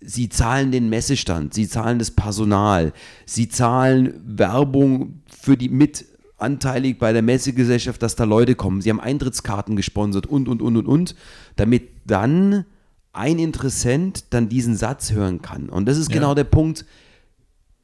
sie 0.00 0.28
zahlen 0.28 0.72
den 0.72 0.88
Messestand, 0.88 1.54
sie 1.54 1.68
zahlen 1.68 1.98
das 1.98 2.10
Personal, 2.10 2.92
sie 3.26 3.48
zahlen 3.48 4.14
Werbung 4.24 5.20
für 5.28 5.56
die 5.56 5.68
mitanteilig 5.68 6.98
bei 6.98 7.12
der 7.12 7.22
Messegesellschaft, 7.22 8.02
dass 8.02 8.16
da 8.16 8.24
Leute 8.24 8.54
kommen. 8.54 8.80
Sie 8.80 8.90
haben 8.90 9.00
Eintrittskarten 9.00 9.76
gesponsert 9.76 10.26
und, 10.26 10.48
und, 10.48 10.62
und, 10.62 10.76
und, 10.76 10.86
und, 10.86 11.14
damit 11.56 11.88
dann 12.06 12.64
ein 13.12 13.38
Interessent 13.38 14.24
dann 14.30 14.48
diesen 14.48 14.76
Satz 14.76 15.12
hören 15.12 15.42
kann. 15.42 15.68
Und 15.68 15.86
das 15.86 15.98
ist 15.98 16.10
ja. 16.10 16.14
genau 16.14 16.34
der 16.34 16.44
Punkt, 16.44 16.84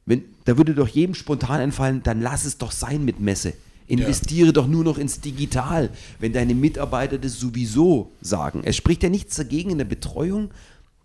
wenn, 0.05 0.23
da 0.45 0.57
würde 0.57 0.73
doch 0.73 0.87
jedem 0.87 1.13
spontan 1.13 1.59
einfallen, 1.59 2.01
dann 2.01 2.21
lass 2.21 2.45
es 2.45 2.57
doch 2.57 2.71
sein 2.71 3.03
mit 3.03 3.19
Messe. 3.19 3.53
Investiere 3.87 4.47
ja. 4.47 4.51
doch 4.51 4.67
nur 4.67 4.83
noch 4.83 4.97
ins 4.97 5.21
Digital, 5.21 5.89
wenn 6.19 6.33
deine 6.33 6.55
Mitarbeiter 6.55 7.17
das 7.17 7.39
sowieso 7.39 8.11
sagen. 8.21 8.61
Es 8.65 8.75
spricht 8.75 9.03
ja 9.03 9.09
nichts 9.09 9.35
dagegen 9.35 9.69
in 9.69 9.77
der 9.77 9.85
Betreuung, 9.85 10.49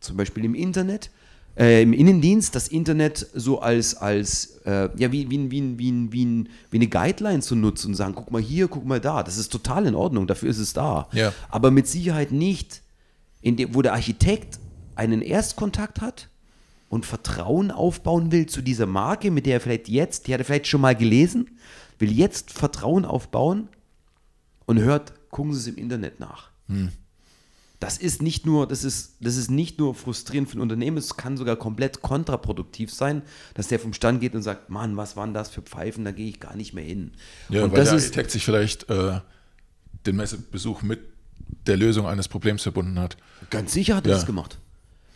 zum 0.02 0.16
Beispiel 0.16 0.44
im 0.44 0.54
Internet, 0.54 1.10
äh, 1.56 1.82
im 1.82 1.92
Innendienst, 1.92 2.54
das 2.54 2.68
Internet 2.68 3.26
so 3.34 3.60
als, 3.60 3.94
als 3.96 4.60
äh, 4.64 4.88
ja, 4.96 5.12
wie, 5.12 5.30
wie, 5.30 5.50
wie, 5.50 5.78
wie, 5.78 6.12
wie, 6.12 6.44
wie 6.70 6.76
eine 6.76 6.88
Guideline 6.88 7.40
zu 7.40 7.54
nutzen 7.54 7.88
und 7.88 7.94
sagen, 7.94 8.14
guck 8.14 8.30
mal 8.30 8.40
hier, 8.40 8.68
guck 8.68 8.84
mal 8.84 9.00
da. 9.00 9.22
Das 9.22 9.36
ist 9.36 9.50
total 9.50 9.86
in 9.86 9.94
Ordnung, 9.94 10.26
dafür 10.26 10.48
ist 10.48 10.58
es 10.58 10.72
da. 10.72 11.08
Ja. 11.12 11.32
Aber 11.50 11.70
mit 11.70 11.86
Sicherheit 11.86 12.32
nicht, 12.32 12.82
in 13.42 13.56
dem, 13.56 13.74
wo 13.74 13.82
der 13.82 13.92
Architekt 13.92 14.58
einen 14.94 15.20
Erstkontakt 15.20 16.00
hat 16.00 16.28
und 16.88 17.06
Vertrauen 17.06 17.70
aufbauen 17.70 18.32
will 18.32 18.46
zu 18.46 18.62
dieser 18.62 18.86
Marke, 18.86 19.30
mit 19.30 19.46
der 19.46 19.54
er 19.54 19.60
vielleicht 19.60 19.88
jetzt, 19.88 20.26
die 20.26 20.34
hat 20.34 20.40
er 20.40 20.44
vielleicht 20.44 20.68
schon 20.68 20.80
mal 20.80 20.94
gelesen, 20.94 21.50
will 21.98 22.12
jetzt 22.12 22.52
Vertrauen 22.52 23.04
aufbauen 23.04 23.68
und 24.66 24.78
hört, 24.78 25.12
gucken 25.30 25.52
Sie 25.52 25.60
es 25.60 25.66
im 25.66 25.76
Internet 25.76 26.20
nach. 26.20 26.50
Hm. 26.68 26.92
Das 27.82 27.98
ist 27.98 28.22
nicht 28.22 28.46
nur, 28.46 28.68
das 28.68 28.84
ist, 28.84 29.16
das 29.18 29.36
ist 29.36 29.50
nicht 29.50 29.80
nur 29.80 29.96
frustrierend 29.96 30.48
für 30.48 30.56
ein 30.56 30.60
Unternehmen, 30.60 30.98
es 30.98 31.16
kann 31.16 31.36
sogar 31.36 31.56
komplett 31.56 32.00
kontraproduktiv 32.00 32.94
sein, 32.94 33.22
dass 33.54 33.66
der 33.66 33.80
vom 33.80 33.92
Stand 33.92 34.20
geht 34.20 34.36
und 34.36 34.42
sagt, 34.42 34.70
Mann, 34.70 34.96
was 34.96 35.16
waren 35.16 35.34
das 35.34 35.50
für 35.50 35.62
Pfeifen, 35.62 36.04
da 36.04 36.12
gehe 36.12 36.28
ich 36.28 36.38
gar 36.38 36.54
nicht 36.54 36.74
mehr 36.74 36.84
hin. 36.84 37.10
Ja, 37.48 37.64
und 37.64 37.72
weil 37.72 37.78
das 37.78 37.88
der 37.88 37.98
Architekt 37.98 38.30
sich 38.30 38.44
vielleicht 38.44 38.88
äh, 38.88 39.18
den 40.06 40.14
Messebesuch 40.14 40.82
mit 40.82 41.00
der 41.66 41.76
Lösung 41.76 42.06
eines 42.06 42.28
Problems 42.28 42.62
verbunden 42.62 43.00
hat. 43.00 43.16
Ganz 43.50 43.72
sicher 43.72 43.96
hat 43.96 44.06
er 44.06 44.10
ja. 44.10 44.16
das 44.16 44.26
gemacht. 44.26 44.58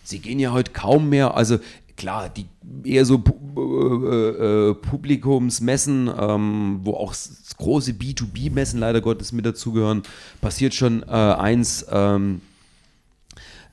Sie 0.02 0.18
gehen 0.18 0.40
ja 0.40 0.50
heute 0.50 0.72
kaum 0.72 1.08
mehr, 1.08 1.36
also 1.36 1.60
klar, 1.96 2.28
die 2.30 2.46
eher 2.82 3.04
so 3.04 3.22
äh, 3.56 4.70
äh, 4.70 4.74
Publikumsmessen, 4.74 6.10
ähm, 6.18 6.80
wo 6.82 6.94
auch 6.94 7.14
große 7.58 7.92
B2B-Messen 7.92 8.80
leider 8.80 9.00
Gottes 9.00 9.30
mit 9.30 9.46
dazugehören, 9.46 10.02
passiert 10.40 10.74
schon 10.74 11.04
äh, 11.04 11.12
eins, 11.12 11.86
ähm, 11.90 12.40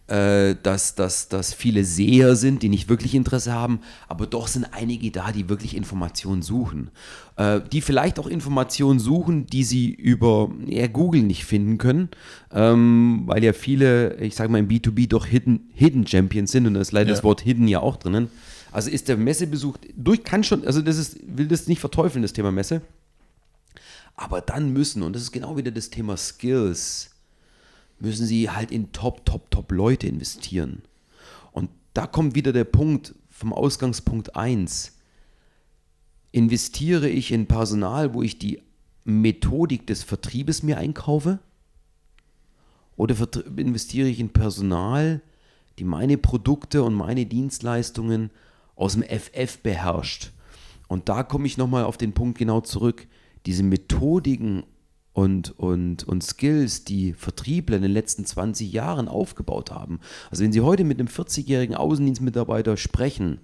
äh, 0.08 0.56
dass, 0.62 0.96
dass, 0.96 1.30
dass 1.30 1.54
viele 1.54 1.86
Seher 1.86 2.36
sind, 2.36 2.62
die 2.62 2.70
nicht 2.70 2.90
wirklich 2.90 3.16
Interesse 3.16 3.54
haben, 3.54 3.80
aber 4.08 4.28
doch 4.28 4.48
sind 4.48 4.66
einige 4.72 5.12
da, 5.12 5.32
die 5.32 5.48
wirklich 5.48 5.76
Informationen 5.76 6.42
suchen. 6.42 6.92
Äh, 7.36 7.62
die 7.72 7.82
vielleicht 7.82 8.20
auch 8.20 8.28
Informationen 8.28 9.00
suchen, 9.00 9.48
die 9.48 9.64
sie 9.64 9.90
über 9.90 10.52
eher 10.68 10.90
Google 10.90 11.24
nicht 11.24 11.46
finden 11.46 11.78
können, 11.80 12.10
ähm, 12.52 13.24
weil 13.26 13.44
ja 13.44 13.54
viele, 13.54 14.18
ich 14.18 14.36
sage 14.36 14.52
mal 14.52 14.60
im 14.60 14.68
B2B 14.68 15.08
doch 15.08 15.26
Hidden, 15.26 15.72
Hidden 15.74 16.06
Champions 16.06 16.52
sind 16.52 16.68
und 16.68 16.76
da 16.76 16.82
ist 16.82 16.92
leider 16.92 17.10
ja. 17.10 17.16
das 17.16 17.24
Wort 17.24 17.42
Hidden 17.42 17.68
ja 17.68 17.80
auch 17.80 17.96
drinnen. 17.96 18.30
Also 18.72 18.90
ist 18.90 19.08
der 19.08 19.18
Messebesuch 19.18 19.78
durch, 19.96 20.24
kann 20.24 20.44
schon, 20.44 20.66
also 20.68 20.82
das 20.82 20.98
ist, 20.98 21.18
will 21.26 21.48
das 21.48 21.68
nicht 21.68 21.80
verteufeln, 21.80 22.22
das 22.22 22.34
Thema 22.34 22.52
Messe. 22.52 22.82
Aber 24.16 24.42
dann 24.42 24.72
müssen, 24.72 25.02
und 25.02 25.16
das 25.16 25.24
ist 25.24 25.32
genau 25.32 25.58
wieder 25.58 25.72
das 25.72 25.90
Thema 25.90 26.18
Skills, 26.18 27.13
müssen 28.00 28.26
sie 28.26 28.50
halt 28.50 28.72
in 28.72 28.92
Top, 28.92 29.26
Top, 29.26 29.50
Top 29.52 29.72
Leute 29.72 30.08
investieren. 30.08 30.84
Und 31.52 31.70
da 31.94 32.08
kommt 32.08 32.36
wieder 32.36 32.54
der 32.54 32.66
Punkt 32.66 33.16
vom 33.30 33.54
Ausgangspunkt 33.54 34.36
1. 34.36 34.98
Investiere 36.32 37.10
ich 37.10 37.32
in 37.32 37.48
Personal, 37.48 38.14
wo 38.14 38.22
ich 38.22 38.40
die 38.40 38.62
Methodik 39.06 39.86
des 39.88 40.04
Vertriebes 40.04 40.64
mir 40.64 40.78
einkaufe? 40.78 41.40
Oder 42.96 43.16
investiere 43.56 44.08
ich 44.08 44.20
in 44.20 44.30
Personal, 44.30 45.22
die 45.80 45.84
meine 45.84 46.18
Produkte 46.18 46.84
und 46.84 46.94
meine 46.94 47.26
Dienstleistungen 47.26 48.30
aus 48.76 48.94
dem 48.94 49.04
FF 49.04 49.60
beherrscht? 49.60 50.32
Und 50.88 51.10
da 51.10 51.24
komme 51.24 51.48
ich 51.48 51.58
nochmal 51.58 51.86
auf 51.86 51.98
den 51.98 52.14
Punkt 52.14 52.38
genau 52.38 52.62
zurück. 52.62 53.08
Diese 53.46 53.64
Methodiken 53.64 54.64
und, 55.14 55.58
und, 55.60 56.04
und 56.04 56.24
Skills, 56.24 56.84
die 56.84 57.14
Vertriebler 57.14 57.78
in 57.78 57.84
den 57.84 57.92
letzten 57.92 58.26
20 58.26 58.72
Jahren 58.72 59.08
aufgebaut 59.08 59.72
haben. 59.72 60.00
Also 60.32 60.44
wenn 60.44 60.52
Sie 60.52 60.62
heute 60.62 60.84
mit 60.84 61.00
einem 61.00 61.08
40-jährigen 61.08 61.76
Außendienstmitarbeiter 61.76 62.78
sprechen, 62.78 63.40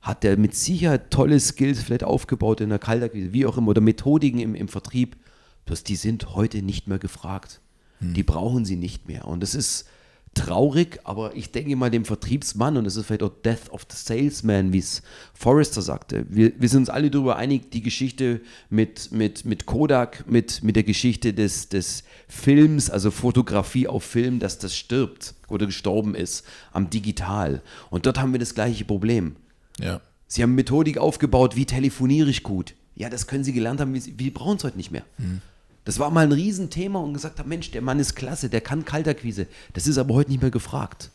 hat 0.00 0.22
der 0.22 0.36
mit 0.36 0.54
Sicherheit 0.54 1.10
tolle 1.10 1.40
Skills 1.40 1.82
vielleicht 1.82 2.04
aufgebaut 2.04 2.60
in 2.60 2.68
der 2.68 2.78
Kaltakquise, 2.78 3.32
wie 3.32 3.46
auch 3.46 3.56
immer, 3.56 3.68
oder 3.68 3.80
Methodiken 3.80 4.38
im, 4.38 4.54
im 4.54 4.68
Vertrieb, 4.68 5.16
bloß 5.64 5.82
die 5.82 5.96
sind 5.96 6.34
heute 6.34 6.62
nicht 6.62 6.86
mehr 6.86 6.98
gefragt. 6.98 7.60
Hm. 8.00 8.14
Die 8.14 8.22
brauchen 8.22 8.64
sie 8.64 8.76
nicht 8.76 9.08
mehr. 9.08 9.26
Und 9.26 9.42
das 9.42 9.54
ist, 9.54 9.88
traurig, 10.34 11.00
aber 11.04 11.34
ich 11.36 11.52
denke 11.52 11.74
mal 11.76 11.90
dem 11.90 12.04
Vertriebsmann, 12.04 12.76
und 12.76 12.84
das 12.84 12.96
ist 12.96 13.06
vielleicht 13.06 13.22
auch 13.22 13.32
Death 13.44 13.70
of 13.70 13.86
the 13.90 13.96
Salesman, 13.96 14.72
wie 14.72 14.78
es 14.78 15.02
Forrester 15.34 15.82
sagte, 15.82 16.26
wir, 16.28 16.52
wir 16.58 16.68
sind 16.68 16.80
uns 16.80 16.90
alle 16.90 17.10
darüber 17.10 17.36
einig, 17.36 17.70
die 17.70 17.82
Geschichte 17.82 18.40
mit, 18.70 19.12
mit, 19.12 19.44
mit 19.44 19.66
Kodak, 19.66 20.24
mit, 20.28 20.62
mit 20.62 20.76
der 20.76 20.82
Geschichte 20.82 21.34
des, 21.34 21.68
des 21.68 22.04
Films, 22.28 22.90
also 22.90 23.10
Fotografie 23.10 23.88
auf 23.88 24.04
Film, 24.04 24.38
dass 24.38 24.58
das 24.58 24.76
stirbt 24.76 25.34
oder 25.48 25.66
gestorben 25.66 26.14
ist 26.14 26.44
am 26.72 26.90
Digital. 26.90 27.62
Und 27.90 28.06
dort 28.06 28.18
haben 28.18 28.32
wir 28.32 28.40
das 28.40 28.54
gleiche 28.54 28.84
Problem. 28.84 29.36
Ja. 29.80 30.00
Sie 30.26 30.42
haben 30.42 30.54
Methodik 30.54 30.98
aufgebaut, 30.98 31.56
wie 31.56 31.64
telefoniere 31.64 32.28
ich 32.28 32.42
gut. 32.42 32.74
Ja, 32.94 33.08
das 33.08 33.26
können 33.26 33.44
Sie 33.44 33.52
gelernt 33.52 33.80
haben, 33.80 33.94
wir 33.94 34.34
brauchen 34.34 34.56
es 34.56 34.64
heute 34.64 34.76
nicht 34.76 34.90
mehr. 34.90 35.04
Hm. 35.16 35.40
Das 35.88 35.98
war 35.98 36.10
mal 36.10 36.26
ein 36.26 36.32
Riesenthema 36.32 36.98
und 36.98 37.14
gesagt 37.14 37.38
haben, 37.38 37.48
Mensch, 37.48 37.70
der 37.70 37.80
Mann 37.80 37.98
ist 37.98 38.14
klasse, 38.14 38.50
der 38.50 38.60
kann 38.60 38.84
Kalterquise. 38.84 39.46
Das 39.72 39.86
ist 39.86 39.96
aber 39.96 40.12
heute 40.12 40.30
nicht 40.30 40.42
mehr 40.42 40.50
gefragt. 40.50 41.10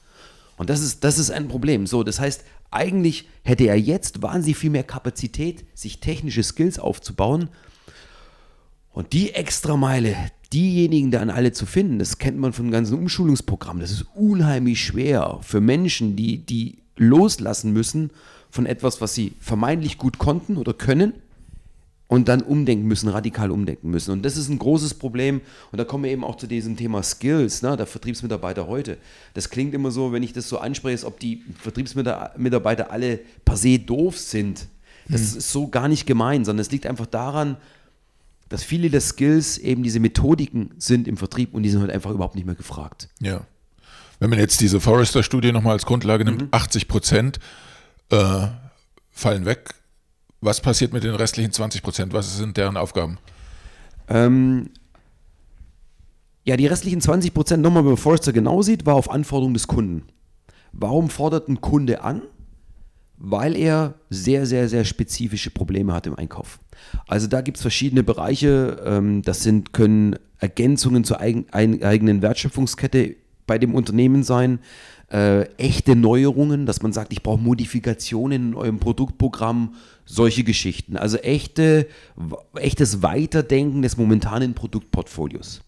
Und 0.57 0.71
das 0.71 0.81
ist, 0.81 1.03
das 1.03 1.19
ist 1.19 1.29
ein 1.29 1.47
Problem. 1.47 1.85
So, 1.85 2.01
das 2.01 2.19
heißt, 2.19 2.43
eigentlich 2.71 3.29
hätte 3.43 3.67
er 3.67 3.79
jetzt 3.79 4.23
wahnsinnig 4.23 4.57
viel 4.57 4.71
mehr 4.71 4.83
Kapazität, 4.83 5.63
sich 5.75 5.99
technische 5.99 6.41
Skills 6.41 6.79
aufzubauen. 6.79 7.49
Und 8.93 9.13
die 9.13 9.35
Extrameile, 9.35 10.15
diejenigen 10.51 11.11
dann 11.11 11.29
alle 11.29 11.51
zu 11.51 11.67
finden, 11.67 11.99
das 11.99 12.17
kennt 12.17 12.39
man 12.39 12.51
von 12.51 12.71
ganzen 12.71 12.97
Umschulungsprogrammen, 12.97 13.81
das 13.81 13.91
ist 13.91 14.07
unheimlich 14.15 14.83
schwer 14.83 15.37
für 15.43 15.61
Menschen, 15.61 16.15
die, 16.15 16.39
die 16.39 16.79
loslassen 16.95 17.73
müssen 17.73 18.09
von 18.49 18.65
etwas, 18.65 19.01
was 19.01 19.13
sie 19.13 19.33
vermeintlich 19.39 19.99
gut 19.99 20.17
konnten 20.17 20.57
oder 20.57 20.73
können 20.73 21.13
und 22.13 22.27
dann 22.27 22.43
umdenken 22.43 22.87
müssen, 22.87 23.09
radikal 23.09 23.49
umdenken 23.49 23.89
müssen. 23.89 24.11
Und 24.11 24.23
das 24.23 24.37
ist 24.37 24.47
ein 24.47 24.59
großes 24.59 24.93
Problem. 24.93 25.41
Und 25.71 25.79
da 25.79 25.83
kommen 25.83 26.03
wir 26.03 26.11
eben 26.11 26.23
auch 26.23 26.35
zu 26.35 26.45
diesem 26.45 26.77
Thema 26.77 27.01
Skills, 27.01 27.63
ne, 27.63 27.75
der 27.75 27.87
Vertriebsmitarbeiter 27.87 28.67
heute. 28.67 28.99
Das 29.33 29.49
klingt 29.49 29.73
immer 29.73 29.89
so, 29.89 30.11
wenn 30.11 30.21
ich 30.21 30.31
das 30.31 30.47
so 30.47 30.59
anspreche, 30.59 30.93
als 30.93 31.05
ob 31.05 31.19
die 31.19 31.41
Vertriebsmitarbeiter 31.59 32.91
alle 32.91 33.19
per 33.43 33.57
se 33.57 33.79
doof 33.79 34.19
sind. 34.19 34.67
Das 35.09 35.31
hm. 35.31 35.39
ist 35.39 35.51
so 35.51 35.69
gar 35.69 35.87
nicht 35.87 36.05
gemeint, 36.05 36.45
sondern 36.45 36.61
es 36.61 36.69
liegt 36.69 36.85
einfach 36.85 37.07
daran, 37.07 37.57
dass 38.47 38.61
viele 38.61 38.91
der 38.91 39.01
Skills 39.01 39.57
eben 39.57 39.81
diese 39.81 39.99
Methodiken 39.99 40.69
sind 40.77 41.07
im 41.07 41.17
Vertrieb 41.17 41.55
und 41.55 41.63
die 41.63 41.71
sind 41.71 41.81
halt 41.81 41.89
einfach 41.89 42.11
überhaupt 42.11 42.35
nicht 42.35 42.45
mehr 42.45 42.53
gefragt. 42.53 43.09
Ja. 43.21 43.41
Wenn 44.19 44.29
man 44.29 44.37
jetzt 44.37 44.61
diese 44.61 44.79
Forrester-Studie 44.79 45.51
nochmal 45.51 45.73
als 45.73 45.87
Grundlage 45.87 46.25
nimmt, 46.25 46.43
mhm. 46.43 46.47
80 46.51 46.87
Prozent 46.87 47.39
äh, 48.11 48.49
fallen 49.09 49.45
weg 49.45 49.73
was 50.43 50.61
passiert 50.61 50.93
mit 50.93 51.03
den 51.03 51.15
restlichen 51.15 51.51
20 51.51 51.81
Prozent? 51.81 52.13
Was 52.13 52.37
sind 52.37 52.57
deren 52.57 52.77
Aufgaben? 52.77 53.17
Ähm, 54.07 54.69
ja, 56.43 56.57
die 56.57 56.67
restlichen 56.67 57.01
20 57.01 57.33
Prozent, 57.33 57.63
nochmal, 57.63 57.83
wenn 57.83 57.91
man 57.91 57.97
Forrester 57.97 58.33
genau 58.33 58.61
sieht, 58.61 58.85
war 58.85 58.95
auf 58.95 59.09
Anforderung 59.09 59.53
des 59.53 59.67
Kunden. 59.67 60.03
Warum 60.73 61.09
fordert 61.09 61.47
ein 61.47 61.61
Kunde 61.61 62.01
an? 62.01 62.23
Weil 63.17 63.55
er 63.55 63.93
sehr, 64.09 64.45
sehr, 64.45 64.67
sehr 64.67 64.83
spezifische 64.83 65.51
Probleme 65.51 65.93
hat 65.93 66.07
im 66.07 66.15
Einkauf. 66.15 66.59
Also 67.07 67.27
da 67.27 67.41
gibt 67.41 67.57
es 67.57 67.61
verschiedene 67.61 68.03
Bereiche. 68.03 68.81
Ähm, 68.85 69.21
das 69.21 69.43
sind, 69.43 69.71
können 69.71 70.17
Ergänzungen 70.39 71.05
zur 71.05 71.21
eigenen 71.21 72.21
Wertschöpfungskette 72.21 73.15
bei 73.47 73.57
dem 73.57 73.75
Unternehmen 73.75 74.23
sein 74.23 74.59
äh, 75.13 75.43
echte 75.57 75.95
Neuerungen, 75.95 76.65
dass 76.65 76.81
man 76.81 76.91
sagt, 76.91 77.13
ich 77.13 77.21
brauche 77.21 77.39
Modifikationen 77.39 78.49
in 78.49 78.55
eurem 78.55 78.79
Produktprogramm, 78.79 79.75
solche 80.05 80.43
Geschichten. 80.43 80.97
Also 80.97 81.17
echte, 81.17 81.87
echtes 82.55 83.03
Weiterdenken 83.03 83.83
des 83.83 83.95
momentanen 83.95 84.55
Produktportfolios. 84.55 85.61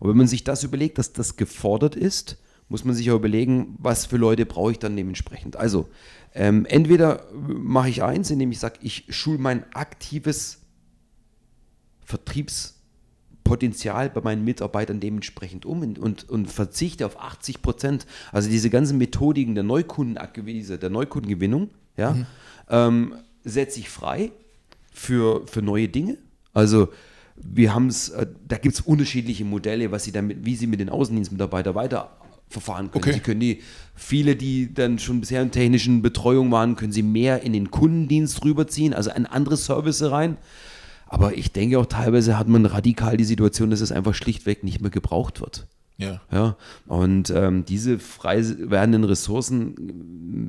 Und 0.00 0.10
wenn 0.10 0.16
man 0.16 0.26
sich 0.26 0.42
das 0.42 0.64
überlegt, 0.64 0.98
dass 0.98 1.12
das 1.12 1.36
gefordert 1.36 1.94
ist, 1.94 2.36
muss 2.68 2.84
man 2.84 2.96
sich 2.96 3.10
auch 3.12 3.16
überlegen, 3.16 3.76
was 3.78 4.06
für 4.06 4.16
Leute 4.16 4.44
brauche 4.44 4.72
ich 4.72 4.80
dann 4.80 4.96
dementsprechend. 4.96 5.54
Also 5.54 5.88
ähm, 6.34 6.66
entweder 6.66 7.26
mache 7.32 7.90
ich 7.90 8.02
eins, 8.02 8.30
indem 8.32 8.50
ich 8.50 8.58
sage, 8.58 8.80
ich 8.82 9.04
schule 9.08 9.38
mein 9.38 9.72
aktives 9.72 10.62
Vertriebs- 12.04 12.74
Potenzial 13.44 14.10
bei 14.10 14.22
meinen 14.22 14.44
Mitarbeitern 14.44 15.00
dementsprechend 15.00 15.66
um 15.66 15.82
und, 15.82 16.28
und 16.28 16.50
verzichte 16.50 17.06
auf 17.06 17.20
80 17.20 17.62
Prozent. 17.62 18.06
Also 18.32 18.48
diese 18.48 18.70
ganzen 18.70 18.98
Methodiken 18.98 19.54
der 19.54 19.64
Neukundenakquise, 19.64 20.78
der 20.78 20.90
Neukundengewinnung, 20.90 21.70
ja, 21.96 22.12
mhm. 22.12 22.26
ähm, 22.70 23.14
setze 23.44 23.80
ich 23.80 23.90
frei 23.90 24.32
für, 24.92 25.46
für 25.46 25.62
neue 25.62 25.88
Dinge. 25.88 26.16
Also 26.54 26.88
wir 27.36 27.74
haben 27.74 27.88
es, 27.88 28.08
äh, 28.10 28.26
da 28.48 28.56
gibt 28.56 28.74
es 28.74 28.80
unterschiedliche 28.80 29.44
Modelle, 29.44 29.90
was 29.90 30.04
sie 30.04 30.12
damit, 30.12 30.44
wie 30.44 30.56
sie 30.56 30.66
mit 30.66 30.80
den 30.80 30.88
Außendienstmitarbeitern 30.88 31.74
weiter 31.74 32.16
verfahren 32.48 32.90
können. 32.90 33.04
Okay. 33.04 33.14
Sie 33.14 33.20
können 33.20 33.40
die, 33.40 33.60
viele, 33.94 34.36
die 34.36 34.72
dann 34.72 34.98
schon 34.98 35.20
bisher 35.20 35.42
in 35.42 35.50
technischen 35.50 36.02
Betreuung 36.02 36.50
waren, 36.50 36.76
können 36.76 36.92
sie 36.92 37.02
mehr 37.02 37.42
in 37.42 37.52
den 37.52 37.70
Kundendienst 37.70 38.44
rüberziehen, 38.44 38.94
also 38.94 39.10
ein 39.10 39.26
anderes 39.26 39.66
Service 39.66 40.02
rein. 40.02 40.36
Aber 41.06 41.36
ich 41.36 41.52
denke 41.52 41.78
auch 41.78 41.86
teilweise 41.86 42.38
hat 42.38 42.48
man 42.48 42.66
radikal 42.66 43.16
die 43.16 43.24
Situation, 43.24 43.70
dass 43.70 43.80
es 43.80 43.92
einfach 43.92 44.14
schlichtweg 44.14 44.64
nicht 44.64 44.80
mehr 44.80 44.90
gebraucht 44.90 45.40
wird. 45.40 45.66
Ja. 45.96 46.20
ja 46.32 46.56
und 46.86 47.30
ähm, 47.30 47.64
diese 47.64 47.98
frei 47.98 48.42
werdenden 48.58 49.04
Ressourcen 49.04 49.74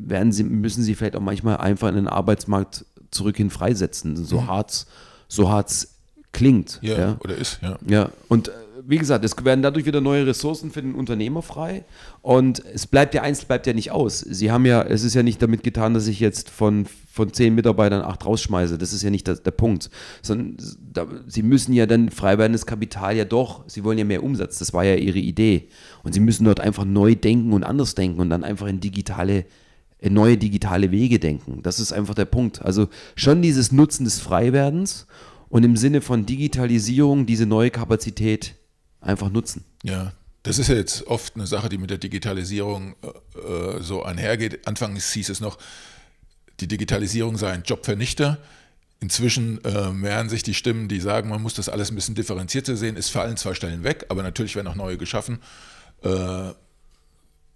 werden 0.08 0.32
sie, 0.32 0.44
müssen 0.44 0.84
sie 0.84 0.96
vielleicht 0.96 1.16
auch 1.16 1.22
manchmal 1.22 1.58
einfach 1.58 1.90
in 1.90 1.96
den 1.96 2.08
Arbeitsmarkt 2.08 2.86
zurückhin 3.12 3.50
freisetzen, 3.50 4.16
so 4.18 4.42
mhm. 4.42 4.48
hart 4.48 4.88
so 5.28 5.50
hart's 5.50 5.96
klingt. 6.32 6.80
Ja, 6.82 6.98
ja, 6.98 7.18
oder 7.24 7.36
ist, 7.36 7.60
ja. 7.62 7.78
Ja, 7.88 8.10
und 8.28 8.50
äh, 8.50 8.52
wie 8.84 8.98
gesagt, 8.98 9.24
es 9.24 9.34
werden 9.44 9.62
dadurch 9.62 9.86
wieder 9.86 10.02
neue 10.02 10.28
Ressourcen 10.28 10.72
für 10.72 10.82
den 10.82 10.96
Unternehmer 10.96 11.42
frei 11.42 11.86
und 12.22 12.64
es 12.74 12.88
bleibt 12.88 13.14
ja 13.14 13.22
eins, 13.22 13.46
bleibt 13.46 13.68
ja 13.68 13.74
nicht 13.74 13.92
aus. 13.92 14.20
Sie 14.20 14.52
haben 14.52 14.66
ja, 14.66 14.82
es 14.82 15.04
ist 15.04 15.14
ja 15.14 15.24
nicht 15.24 15.42
damit 15.42 15.64
getan, 15.64 15.94
dass 15.94 16.08
ich 16.08 16.20
jetzt 16.20 16.50
von, 16.50 16.86
von 17.12 17.32
zehn 17.32 17.56
Mitarbeitern 17.56 18.02
acht 18.02 18.26
rausschmeiße. 18.26 18.78
Das 18.78 18.94
ist 18.94 19.04
ja 19.04 19.10
nicht 19.10 19.28
der, 19.28 19.36
der 19.36 19.52
Punkt. 19.52 19.90
Sondern 20.22 20.58
da, 20.94 21.08
sie 21.28 21.44
müssen 21.44 21.74
ja 21.74 21.86
dann 21.86 22.10
frei 22.10 22.38
werdendes 22.38 22.66
Kapital 22.66 23.16
ja 23.16 23.26
doch, 23.26 23.64
sie 23.68 23.84
wollen 23.84 23.98
ja 23.98 24.06
mehr 24.06 24.24
Umsatz. 24.24 24.60
Das 24.60 24.74
war 24.74 24.84
ja 24.84 24.96
ihre 24.96 25.20
Idee. 25.20 25.70
Und 26.04 26.14
sie 26.14 26.20
müssen 26.20 26.46
dort 26.46 26.60
einfach 26.60 26.86
neu 26.86 27.16
denken 27.16 27.54
und 27.54 27.64
anders 27.64 27.96
denken 27.96 28.20
und 28.20 28.30
dann 28.30 28.44
einfach 28.44 28.68
in 28.68 28.80
digitale 28.80 29.46
in 29.98 30.14
neue 30.14 30.38
digitale 30.38 30.92
Wege 30.92 31.20
denken. 31.20 31.62
Das 31.64 31.80
ist 31.80 31.92
einfach 31.92 32.14
der 32.14 32.26
Punkt. 32.26 32.62
Also 32.62 32.90
schon 33.16 33.42
dieses 33.42 33.72
Nutzen 33.72 34.04
des 34.04 34.20
Freiwerdens 34.20 35.08
und 35.50 35.64
im 35.64 35.78
Sinne 35.78 36.02
von 36.02 36.26
Digitalisierung 36.26 37.26
diese 37.26 37.46
neue 37.46 37.72
Kapazität 37.72 38.56
einfach 39.06 39.30
nutzen. 39.30 39.64
Ja, 39.84 40.14
das 40.44 40.60
ist 40.60 40.68
ja 40.68 40.76
jetzt 40.76 41.08
oft 41.08 41.36
eine 41.36 41.48
Sache, 41.48 41.70
die 41.70 41.78
mit 41.78 41.90
der 41.90 41.98
Digitalisierung 41.98 42.96
äh, 43.02 43.40
äh, 43.40 43.82
so 43.82 44.04
einhergeht. 44.04 44.68
Anfangs 44.68 45.12
hieß 45.14 45.30
es 45.30 45.40
noch, 45.40 45.58
die 46.60 46.68
Digitalisierung 46.68 47.38
sei 47.38 47.52
ein 47.52 47.64
Jobvernichter. 47.64 48.38
Inzwischen 49.00 49.64
äh, 49.66 49.92
mehren 49.92 50.30
sich 50.30 50.44
die 50.44 50.54
Stimmen, 50.54 50.88
die 50.88 51.00
sagen, 51.00 51.30
man 51.30 51.42
muss 51.42 51.54
das 51.54 51.70
alles 51.70 51.92
ein 51.92 51.96
bisschen 51.96 52.16
differenzierter 52.16 52.76
sehen. 52.76 52.96
Es 52.96 53.10
fallen 53.10 53.38
zwei 53.38 53.54
Stellen 53.54 53.84
weg, 53.84 54.06
aber 54.10 54.24
natürlich 54.24 54.56
werden 54.56 54.68
auch 54.68 54.76
neue 54.76 54.98
geschaffen. 54.98 55.42
Äh, 56.04 56.52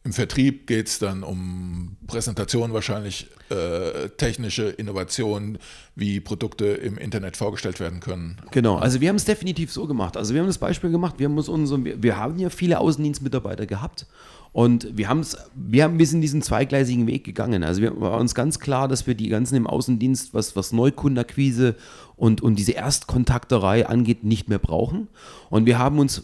im 0.04 0.14
Vertrieb 0.14 0.66
geht 0.66 0.88
es 0.88 1.00
dann 1.00 1.24
um 1.24 1.98
Präsentation 2.08 2.74
wahrscheinlich, 2.74 3.28
äh, 3.50 4.10
technische 4.10 4.64
Innovationen, 4.64 5.58
wie 5.96 6.20
Produkte 6.20 6.68
im 6.68 6.98
Internet 6.98 7.36
vorgestellt 7.36 7.80
werden 7.80 8.00
können. 8.00 8.38
Genau, 8.52 8.78
also 8.78 9.02
wir 9.02 9.10
haben 9.10 9.18
es 9.18 9.26
definitiv 9.26 9.72
so 9.72 9.88
gemacht. 9.88 10.16
Also 10.16 10.34
wir 10.34 10.42
haben 10.42 10.48
das 10.48 10.58
Beispiel 10.58 10.90
gemacht, 10.90 11.16
wir 11.18 11.28
haben 11.28 11.38
uns 11.38 11.50
unsere, 11.50 12.02
wir 12.02 12.18
haben 12.18 12.40
ja 12.40 12.50
viele 12.50 12.80
Außendienstmitarbeiter 12.80 13.66
gehabt 13.66 14.06
und 14.52 14.98
wir, 14.98 15.10
wir 15.56 15.84
haben 15.84 16.00
wir 16.00 16.08
sind 16.08 16.22
diesen 16.22 16.42
zweigleisigen 16.42 17.06
Weg 17.06 17.24
gegangen. 17.24 17.64
Also 17.64 17.82
wir 17.82 18.00
war 18.00 18.20
uns 18.20 18.34
ganz 18.34 18.60
klar, 18.60 18.88
dass 18.88 19.06
wir 19.06 19.16
die 19.16 19.30
ganzen 19.30 19.56
im 19.56 19.68
Außendienst, 19.68 20.34
was, 20.34 20.56
was 20.56 20.72
Neukundenakquise 20.72 21.76
und, 22.16 22.42
und 22.42 22.56
diese 22.56 22.72
Erstkontakterei 22.72 23.86
angeht, 23.88 24.24
nicht 24.24 24.48
mehr 24.48 24.60
brauchen. 24.60 25.08
Und 25.50 25.66
wir 25.66 25.78
haben 25.78 26.00
uns 26.00 26.24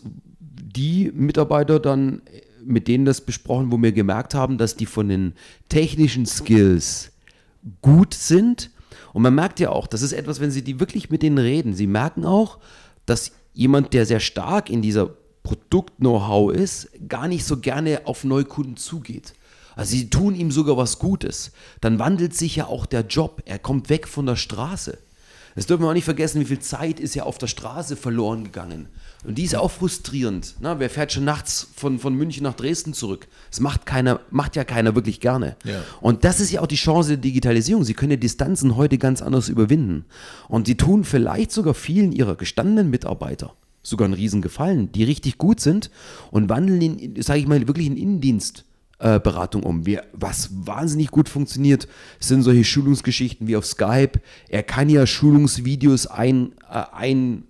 die 0.49 1.11
Mitarbeiter 1.13 1.79
dann 1.79 2.21
mit 2.65 2.87
denen 2.87 3.05
das 3.05 3.21
besprochen, 3.21 3.71
wo 3.71 3.81
wir 3.81 3.91
gemerkt 3.91 4.33
haben, 4.33 4.57
dass 4.57 4.75
die 4.75 4.85
von 4.85 5.09
den 5.09 5.33
technischen 5.69 6.25
Skills 6.25 7.11
gut 7.81 8.13
sind. 8.13 8.71
Und 9.13 9.21
man 9.21 9.35
merkt 9.35 9.59
ja 9.59 9.69
auch, 9.69 9.87
das 9.87 10.01
ist 10.01 10.13
etwas, 10.13 10.39
wenn 10.39 10.51
Sie 10.51 10.63
die 10.63 10.79
wirklich 10.79 11.09
mit 11.09 11.21
denen 11.21 11.37
reden, 11.37 11.73
Sie 11.73 11.87
merken 11.87 12.25
auch, 12.25 12.59
dass 13.05 13.31
jemand, 13.53 13.93
der 13.93 14.05
sehr 14.05 14.19
stark 14.19 14.69
in 14.69 14.81
dieser 14.81 15.09
Produkt-Know-how 15.43 16.51
ist, 16.51 16.89
gar 17.07 17.27
nicht 17.27 17.45
so 17.45 17.57
gerne 17.57 18.01
auf 18.05 18.23
Neukunden 18.23 18.77
zugeht. 18.77 19.33
Also 19.75 19.91
sie 19.91 20.09
tun 20.09 20.35
ihm 20.35 20.51
sogar 20.51 20.77
was 20.77 20.99
Gutes. 20.99 21.51
Dann 21.81 21.99
wandelt 21.99 22.35
sich 22.35 22.55
ja 22.55 22.67
auch 22.67 22.85
der 22.85 23.01
Job. 23.01 23.41
Er 23.45 23.59
kommt 23.59 23.89
weg 23.89 24.07
von 24.07 24.25
der 24.25 24.37
Straße. 24.37 24.97
Das 25.55 25.67
dürfen 25.67 25.83
wir 25.83 25.89
auch 25.89 25.93
nicht 25.93 26.05
vergessen, 26.05 26.41
wie 26.41 26.45
viel 26.45 26.59
Zeit 26.59 26.99
ist 26.99 27.15
ja 27.15 27.23
auf 27.23 27.37
der 27.37 27.47
Straße 27.47 27.95
verloren 27.95 28.45
gegangen. 28.45 28.87
Und 29.25 29.37
die 29.37 29.43
ist 29.43 29.55
auch 29.55 29.71
frustrierend. 29.71 30.55
Na, 30.59 30.79
wer 30.79 30.89
fährt 30.89 31.11
schon 31.11 31.25
nachts 31.25 31.67
von, 31.75 31.99
von 31.99 32.13
München 32.15 32.43
nach 32.43 32.53
Dresden 32.53 32.93
zurück? 32.93 33.27
Das 33.49 33.59
macht, 33.59 33.85
keiner, 33.85 34.19
macht 34.29 34.55
ja 34.55 34.63
keiner 34.63 34.95
wirklich 34.95 35.19
gerne. 35.19 35.55
Ja. 35.63 35.81
Und 36.01 36.23
das 36.23 36.39
ist 36.39 36.51
ja 36.51 36.61
auch 36.61 36.67
die 36.67 36.75
Chance 36.75 37.09
der 37.09 37.17
Digitalisierung. 37.17 37.83
Sie 37.83 37.93
können 37.93 38.11
ja 38.11 38.17
Distanzen 38.17 38.75
heute 38.75 38.97
ganz 38.97 39.21
anders 39.21 39.49
überwinden. 39.49 40.05
Und 40.47 40.67
sie 40.67 40.75
tun 40.75 41.03
vielleicht 41.03 41.51
sogar 41.51 41.73
vielen 41.73 42.11
ihrer 42.11 42.35
gestandenen 42.35 42.89
Mitarbeiter 42.89 43.53
sogar 43.81 44.05
einen 44.05 44.15
Riesengefallen, 44.15 44.91
die 44.91 45.03
richtig 45.03 45.37
gut 45.37 45.59
sind 45.59 45.91
und 46.31 46.49
wandeln 46.49 47.15
sage 47.21 47.39
ich 47.39 47.47
mal, 47.47 47.67
wirklich 47.67 47.85
in 47.85 47.97
Innendienst 47.97 48.65
äh, 48.99 49.19
Beratung 49.19 49.63
um. 49.63 49.85
Wir, 49.85 50.03
was 50.13 50.49
wahnsinnig 50.51 51.11
gut 51.11 51.27
funktioniert, 51.27 51.87
sind 52.19 52.43
solche 52.43 52.63
Schulungsgeschichten 52.63 53.47
wie 53.47 53.57
auf 53.57 53.65
Skype. 53.65 54.21
Er 54.47 54.63
kann 54.63 54.89
ja 54.89 55.05
Schulungsvideos 55.05 56.07
ein, 56.07 56.53
äh, 56.71 56.83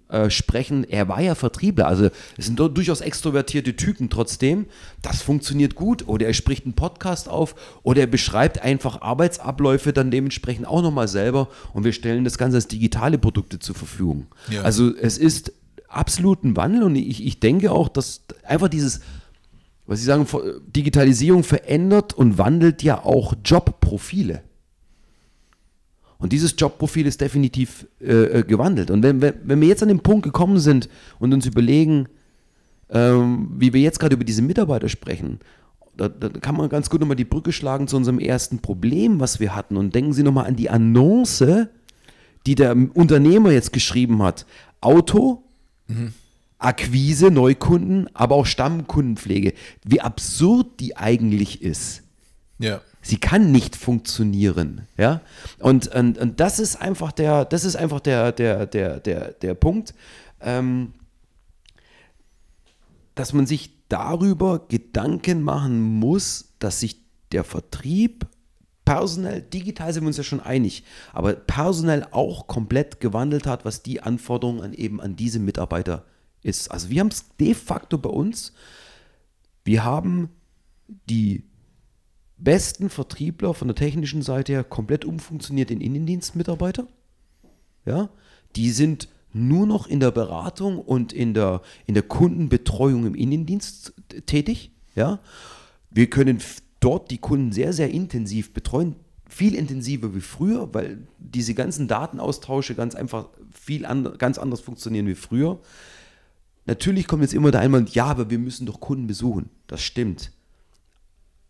einsprechen. 0.10 0.84
er 0.86 1.08
war 1.08 1.21
ja 1.21 1.36
Vertriebler, 1.36 1.88
also 1.88 2.10
es 2.38 2.45
sind 2.45 2.58
durchaus 2.60 3.01
extrovertierte 3.01 3.75
Typen 3.75 4.10
trotzdem. 4.10 4.65
Das 5.01 5.21
funktioniert 5.21 5.75
gut. 5.75 6.08
Oder 6.08 6.27
er 6.27 6.34
spricht 6.34 6.65
einen 6.65 6.73
Podcast 6.73 7.29
auf 7.29 7.55
oder 7.84 8.01
er 8.01 8.08
beschreibt 8.08 8.62
einfach 8.62 9.01
Arbeitsabläufe 9.01 9.93
dann 9.93 10.10
dementsprechend 10.12 10.67
auch 10.67 10.81
nochmal 10.81 11.08
selber 11.08 11.49
und 11.73 11.84
wir 11.84 11.93
stellen 11.93 12.23
das 12.23 12.38
Ganze 12.38 12.58
als 12.58 12.67
digitale 12.67 13.17
Produkte 13.17 13.60
zur 13.60 13.75
Verfügung. 13.75 14.27
Ja. 14.49 14.63
Also 14.63 14.95
es 14.95 15.17
ist 15.17 15.53
absolut 15.88 16.43
ein 16.43 16.58
Wandel 16.58 16.84
und 16.84 16.95
ich, 16.95 17.25
ich 17.25 17.39
denke 17.39 17.71
auch, 17.71 17.88
dass 17.88 18.21
einfach 18.43 18.67
dieses 18.67 19.01
was 19.87 19.99
Sie 19.99 20.05
sagen, 20.05 20.25
Digitalisierung 20.67 21.43
verändert 21.43 22.13
und 22.13 22.37
wandelt 22.37 22.83
ja 22.83 23.03
auch 23.03 23.33
Jobprofile. 23.43 24.41
Und 26.17 26.33
dieses 26.33 26.55
Jobprofil 26.57 27.05
ist 27.05 27.21
definitiv 27.21 27.87
äh, 27.99 28.43
gewandelt. 28.43 28.89
Und 28.89 29.03
wenn, 29.03 29.21
wenn 29.21 29.61
wir 29.61 29.67
jetzt 29.67 29.83
an 29.83 29.89
den 29.89 29.99
Punkt 29.99 30.23
gekommen 30.23 30.59
sind 30.59 30.89
und 31.19 31.33
uns 31.33 31.45
überlegen, 31.45 32.07
ähm, 32.89 33.49
wie 33.57 33.73
wir 33.73 33.81
jetzt 33.81 33.99
gerade 33.99 34.15
über 34.15 34.23
diese 34.23 34.41
Mitarbeiter 34.41 34.89
sprechen, 34.89 35.39
da, 35.97 36.09
da, 36.09 36.29
kann 36.29 36.55
man 36.55 36.69
ganz 36.69 36.89
gut 36.89 36.99
nochmal 36.99 37.15
die 37.15 37.25
Brücke 37.25 37.51
schlagen 37.51 37.87
zu 37.87 37.95
unserem 37.95 38.19
ersten 38.19 38.59
Problem, 38.59 39.19
was 39.19 39.39
wir 39.39 39.55
hatten. 39.55 39.77
Und 39.77 39.95
denken 39.95 40.13
Sie 40.13 40.23
nochmal 40.23 40.45
an 40.45 40.55
die 40.55 40.69
Annonce, 40.69 41.67
die 42.45 42.55
der 42.55 42.75
Unternehmer 42.93 43.51
jetzt 43.51 43.73
geschrieben 43.73 44.21
hat. 44.21 44.45
Auto, 44.81 45.43
mhm. 45.87 46.13
Akquise, 46.65 47.30
Neukunden, 47.30 48.10
aber 48.15 48.36
auch 48.36 48.45
Stammkundenpflege. 48.45 49.54
Wie 49.84 50.01
absurd 50.01 50.80
die 50.80 50.97
eigentlich 50.97 51.62
ist. 51.62 52.01
Ja. 52.58 52.82
Sie 53.01 53.17
kann 53.17 53.51
nicht 53.51 53.75
funktionieren, 53.75 54.88
ja. 54.97 55.21
Und, 55.60 55.88
und, 55.93 56.17
und 56.17 56.39
das 56.39 56.58
ist 56.58 56.82
einfach 56.82 57.12
der, 57.12 57.45
das 57.45 57.63
ist 57.63 57.75
einfach 57.75 57.99
der, 57.99 58.32
der, 58.32 58.65
der, 58.65 58.99
der, 58.99 59.34
der 59.34 59.54
Punkt, 59.54 59.93
ähm, 60.41 60.93
dass 63.13 63.32
man 63.32 63.45
sich 63.45 63.71
darüber 63.89 64.65
Gedanken 64.67 65.43
machen 65.43 65.80
muss, 65.80 66.56
dass 66.58 66.80
sich 66.80 66.99
der 67.32 67.43
Vertrieb 67.43 68.25
personell, 68.86 69.41
digital 69.41 69.93
sind 69.93 70.04
wir 70.04 70.08
uns 70.08 70.17
ja 70.17 70.23
schon 70.23 70.39
einig, 70.39 70.84
aber 71.13 71.34
personell 71.34 72.08
auch 72.10 72.47
komplett 72.47 72.99
gewandelt 73.01 73.45
hat, 73.45 73.65
was 73.65 73.84
die 73.84 74.01
Anforderungen 74.01 74.62
an 74.62 74.73
eben 74.73 74.99
an 74.99 75.15
diese 75.15 75.39
Mitarbeiter 75.39 76.06
ist. 76.45 76.69
Also 76.69 76.89
wir 76.89 76.99
haben 77.01 77.10
es 77.10 77.25
de 77.39 77.53
facto 77.53 77.97
bei 77.97 78.10
uns, 78.10 78.53
wir 79.63 79.84
haben 79.84 80.29
die 81.10 81.43
besten 82.38 82.89
Vertriebler 82.89 83.53
von 83.53 83.67
der 83.67 83.75
technischen 83.75 84.21
Seite 84.21 84.53
her 84.53 84.63
komplett 84.63 85.05
umfunktioniert 85.05 85.71
in 85.71 85.81
Innendienstmitarbeiter. 85.81 86.88
Ja, 87.86 88.10
die 88.55 88.71
sind 88.71 89.10
nur 89.34 89.67
noch 89.67 89.88
in 89.88 89.99
der 89.99 90.12
Beratung 90.12 90.79
und 90.79 91.12
in 91.12 91.34
der, 91.34 91.62
in 91.86 91.93
der 91.93 92.03
Kundenbetreuung 92.03 93.05
im 93.05 93.15
Innendienst 93.15 93.93
tätig. 94.25 94.71
Ja, 94.95 95.19
wir 95.89 96.10
können 96.10 96.39
dort 96.79 97.12
die 97.12 97.17
Kunden 97.17 97.51
sehr, 97.51 97.73
sehr 97.73 97.89
intensiv 97.89 98.53
betreuen, 98.53 98.95
viel 99.27 99.55
intensiver 99.55 100.15
wie 100.15 100.21
früher, 100.21 100.73
weil 100.73 101.08
diese 101.17 101.53
ganzen 101.53 101.88
Datenaustausche 101.88 102.75
ganz 102.75 102.95
einfach 102.95 103.29
viel 103.51 103.86
and 103.86 104.17
ganz 104.19 104.38
anders 104.38 104.62
funktionieren 104.62 105.08
wie 105.08 105.15
früher. 105.15 105.60
Natürlich 106.65 107.08
kommt 107.08 107.21
jetzt 107.21 107.34
immer 107.34 107.51
da 107.51 107.60
einmal, 107.60 107.86
ja, 107.89 108.06
aber 108.06 108.30
wir 108.30 108.39
müssen 108.39 108.65
doch 108.65 108.80
Kunden 108.80 109.08
besuchen. 109.08 109.49
Das 109.67 109.82
stimmt. 109.82 110.32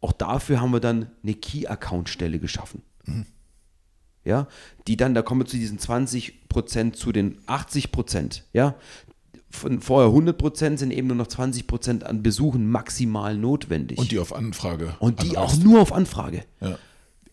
Auch 0.02 0.12
dafür 0.12 0.62
haben 0.62 0.72
wir 0.72 0.82
dann 0.82 1.10
eine 1.24 1.34
Key-Account-Stelle 1.34 2.40
geschaffen. 2.40 2.82
Mhm. 3.06 3.26
Ja, 4.24 4.48
die 4.88 4.98
dann, 4.98 5.14
da 5.14 5.22
kommen 5.22 5.42
wir 5.42 5.46
zu 5.46 5.58
diesen 5.58 5.78
20% 5.78 6.94
zu 6.94 7.12
den 7.12 7.40
80%. 7.46 8.42
Ja, 8.54 8.76
von 9.56 9.82
vorher 9.82 10.10
100% 10.12 10.78
sind 10.78 10.92
eben 10.92 11.08
nur 11.08 11.16
noch 11.16 11.28
20% 11.28 12.04
an 12.04 12.24
Besuchen 12.24 12.70
maximal 12.70 13.38
notwendig. 13.38 13.98
Und 13.98 14.12
die 14.12 14.20
auf 14.20 14.34
Anfrage. 14.34 14.96
Und 15.00 15.24
die 15.24 15.38
auch 15.38 15.56
nur 15.58 15.82
auf 15.82 15.94
Anfrage. 15.94 16.44
Ja. 16.60 16.78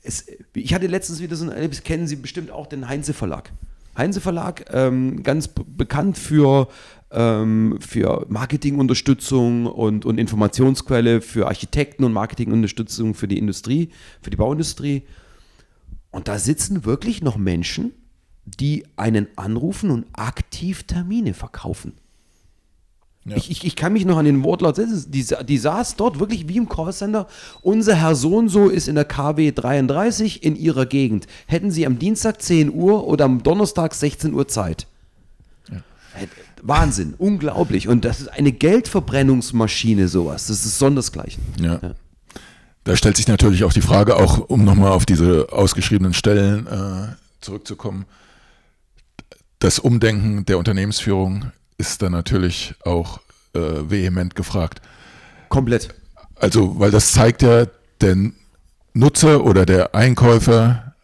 Es, 0.03 0.27
ich 0.55 0.75
hatte 0.75 0.87
letztens 0.87 1.21
wieder 1.21 1.37
so 1.37 1.45
ein 1.45 1.53
Erlebnis, 1.53 1.83
kennen 1.83 2.07
Sie 2.07 2.17
bestimmt 2.17 2.51
auch 2.51 2.67
den 2.67 2.89
Heinze 2.89 3.15
Verlag. 3.15 3.53
Heinze 3.97 4.21
Verlag, 4.21 4.65
ähm, 4.73 5.23
ganz 5.23 5.49
bekannt 5.49 6.17
für 6.17 6.69
ähm, 7.13 7.79
für 7.81 8.27
Marketingunterstützung 8.29 9.67
und, 9.67 10.05
und 10.05 10.19
Informationsquelle 10.19 11.21
für 11.21 11.47
Architekten 11.47 12.05
und 12.05 12.13
Marketingunterstützung 12.13 13.15
für 13.15 13.29
die 13.29 13.39
Industrie, 13.39 13.91
für 14.21 14.31
die 14.31 14.37
Bauindustrie. 14.37 15.03
Und 16.11 16.29
da 16.29 16.39
sitzen 16.39 16.85
wirklich 16.85 17.23
noch 17.23 17.37
Menschen, 17.37 17.93
die 18.45 18.85
einen 18.97 19.29
anrufen 19.37 19.91
und 19.91 20.07
aktiv 20.13 20.85
Termine 20.85 21.35
verkaufen. 21.35 21.95
Ja. 23.25 23.37
Ich, 23.37 23.51
ich, 23.51 23.65
ich, 23.65 23.77
kann 23.77 23.93
mich 23.93 24.05
noch 24.05 24.17
an 24.17 24.25
den 24.25 24.43
Wortlaut 24.43 24.77
setzen. 24.77 25.07
Die, 25.11 25.25
die 25.45 25.59
saß 25.59 25.95
dort 25.95 26.19
wirklich 26.19 26.49
wie 26.49 26.57
im 26.57 26.69
Callcenter. 26.69 27.29
Unser 27.63 27.95
Herr 27.95 28.17
Sohn 28.17 28.49
so 28.49 28.69
ist 28.69 28.89
in 28.89 28.97
der 28.97 29.05
KW 29.05 29.53
33 29.53 30.43
in 30.43 30.57
ihrer 30.57 30.87
Gegend. 30.87 31.29
Hätten 31.47 31.71
Sie 31.71 31.87
am 31.87 32.01
Dienstag 32.01 32.43
10 32.43 32.73
Uhr 32.73 33.07
oder 33.07 33.27
am 33.27 33.43
Donnerstag 33.45 33.95
16 33.95 34.35
Uhr 34.35 34.49
Zeit? 34.49 34.89
Ja. 35.71 35.83
Wahnsinn, 36.63 37.15
unglaublich. 37.19 37.89
Und 37.89 38.05
das 38.05 38.21
ist 38.21 38.29
eine 38.29 38.53
Geldverbrennungsmaschine, 38.53 40.09
sowas. 40.09 40.47
Das 40.47 40.65
ist 40.65 40.79
sondersgleichen. 40.79 41.43
Ja. 41.61 41.81
ja. 41.83 41.95
Da 42.85 42.97
stellt 42.97 43.17
sich 43.17 43.29
natürlich 43.29 43.65
auch 43.65 43.73
die 43.73 43.81
Frage, 43.81 44.17
auch 44.17 44.39
um 44.39 44.65
nochmal 44.65 44.93
auf 44.93 45.05
diese 45.07 45.53
ausgeschriebenen 45.53 46.15
Stellen 46.15 46.67
äh, 46.67 47.15
zurückzukommen. 47.41 48.07
Das 49.59 49.79
Umdenken 49.79 50.45
der 50.47 50.59
Unternehmensführung 50.59 51.53
ist 51.79 52.03
da 52.03 52.11
natürlich 52.11 52.75
auch 52.85 53.21
äh, 53.55 53.61
vehement 53.61 54.35
gefragt. 54.35 54.81
Komplett. 55.49 55.95
Also, 56.37 56.79
weil 56.79 56.91
das 56.91 57.13
zeigt 57.13 57.43
ja, 57.43 57.67
der 58.01 58.17
Nutzer 58.95 59.45
oder 59.45 59.65
der 59.65 59.95
Einkäufer 59.95 60.95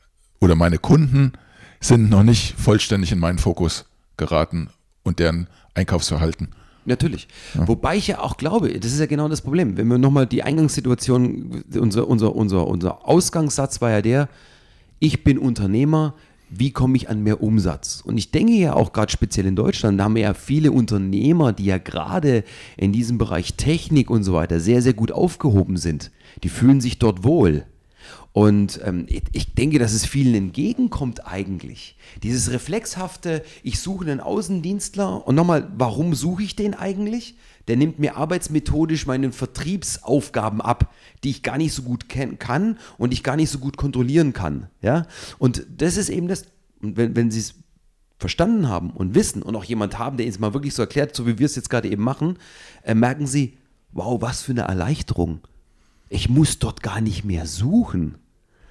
oder 0.41 0.55
meine 0.55 0.79
Kunden 0.79 1.33
sind 1.81 2.11
noch 2.11 2.25
nicht 2.25 2.59
vollständig 2.59 3.13
in 3.13 3.19
meinen 3.21 3.39
Fokus 3.39 3.85
geraten 4.17 4.71
und 5.09 5.19
deren 5.19 5.49
Einkaufsverhalten. 5.75 6.49
Natürlich. 6.85 7.29
Ja. 7.55 7.69
Wobei 7.69 7.97
ich 7.97 8.07
ja 8.07 8.21
auch 8.21 8.37
glaube, 8.37 8.79
das 8.79 8.93
ist 8.93 9.01
ja 9.01 9.07
genau 9.07 9.29
das 9.29 9.43
Problem. 9.43 9.77
Wenn 9.77 9.89
wir 9.89 9.99
nochmal 9.99 10.27
die 10.27 10.43
Eingangssituation, 10.43 11.63
unser, 11.79 12.09
unser, 12.09 12.35
unser, 12.35 12.67
unser 12.67 13.07
Ausgangssatz 13.07 13.81
war 13.81 13.91
ja 13.91 14.01
der, 14.01 14.29
ich 14.99 15.23
bin 15.23 15.39
Unternehmer, 15.39 16.15
wie 16.51 16.71
komme 16.71 16.97
ich 16.97 17.11
an 17.11 17.23
mehr 17.23 17.43
Umsatz? 17.43 18.01
Und 18.05 18.17
ich 18.17 18.31
denke 18.31 18.55
ja 18.55 18.73
auch 18.73 18.95
gerade 18.95 19.13
speziell 19.13 19.47
in 19.47 19.55
Deutschland, 19.55 20.01
da 20.01 20.05
haben 20.05 20.15
wir 20.15 20.23
ja 20.23 20.35
viele 20.35 20.73
Unternehmer, 20.73 21.53
die 21.53 21.67
ja 21.67 21.77
gerade 21.77 22.43
in 22.79 22.93
diesem 22.93 23.19
Bereich 23.19 23.55
Technik 23.55 24.09
und 24.11 24.25
so 24.25 24.33
weiter 24.33 24.59
sehr, 24.59 24.81
sehr 24.81 24.95
gut 24.95 25.13
aufgehoben 25.13 25.77
sind. 25.77 26.11
Die 26.43 26.49
fühlen 26.49 26.81
sich 26.81 26.99
dort 26.99 27.23
wohl. 27.23 27.65
Und 28.39 28.79
ähm, 28.85 29.07
ich 29.09 29.55
denke, 29.55 29.81
dass 29.81 29.93
es 29.93 30.07
vielen 30.07 30.33
entgegenkommt 30.33 31.27
eigentlich. 31.27 31.97
Dieses 32.23 32.53
reflexhafte, 32.53 33.43
ich 33.65 33.81
suche 33.81 34.05
einen 34.05 34.21
Außendienstler 34.21 35.27
und 35.27 35.35
nochmal, 35.35 35.69
warum 35.77 36.15
suche 36.15 36.45
ich 36.45 36.55
den 36.55 36.75
eigentlich? 36.75 37.35
Der 37.67 37.77
nimmt 37.77 37.99
mir 37.99 38.17
arbeitsmethodisch 38.17 39.09
meine 39.09 39.33
Vertriebsaufgaben 39.33 40.61
ab, 40.61 40.95
die 41.25 41.31
ich 41.31 41.43
gar 41.43 41.59
nicht 41.59 41.75
so 41.75 41.83
gut 41.83 42.05
kann 42.09 42.79
und 42.97 43.13
ich 43.13 43.25
gar 43.25 43.35
nicht 43.35 43.51
so 43.51 43.59
gut 43.59 43.77
kontrollieren 43.77 44.33
kann. 44.35 44.69
Ja? 44.83 45.09
Und 45.41 45.67
das 45.77 45.97
ist 45.97 46.09
eben 46.09 46.29
das, 46.29 46.45
wenn, 46.81 47.17
wenn 47.17 47.33
Sie 47.33 47.41
es 47.41 47.55
verstanden 48.21 48.69
haben 48.69 48.91
und 48.91 49.17
wissen 49.17 49.43
und 49.43 49.57
auch 49.57 49.65
jemand 49.65 49.99
haben, 49.99 50.17
der 50.17 50.27
Ihnen 50.27 50.35
es 50.35 50.39
mal 50.39 50.55
wirklich 50.55 50.75
so 50.75 50.83
erklärt, 50.83 51.17
so 51.17 51.27
wie 51.27 51.41
wir 51.41 51.47
es 51.47 51.57
jetzt 51.57 51.71
gerade 51.71 51.91
eben 51.91 52.05
machen, 52.05 52.39
äh, 52.85 52.95
merken 52.95 53.27
Sie, 53.27 53.59
wow, 53.91 54.23
was 54.23 54.43
für 54.43 54.53
eine 54.53 54.63
Erleichterung 54.63 55.41
ich 56.09 56.29
muss 56.29 56.59
dort 56.59 56.83
gar 56.83 57.01
nicht 57.01 57.25
mehr 57.25 57.47
suchen. 57.47 58.17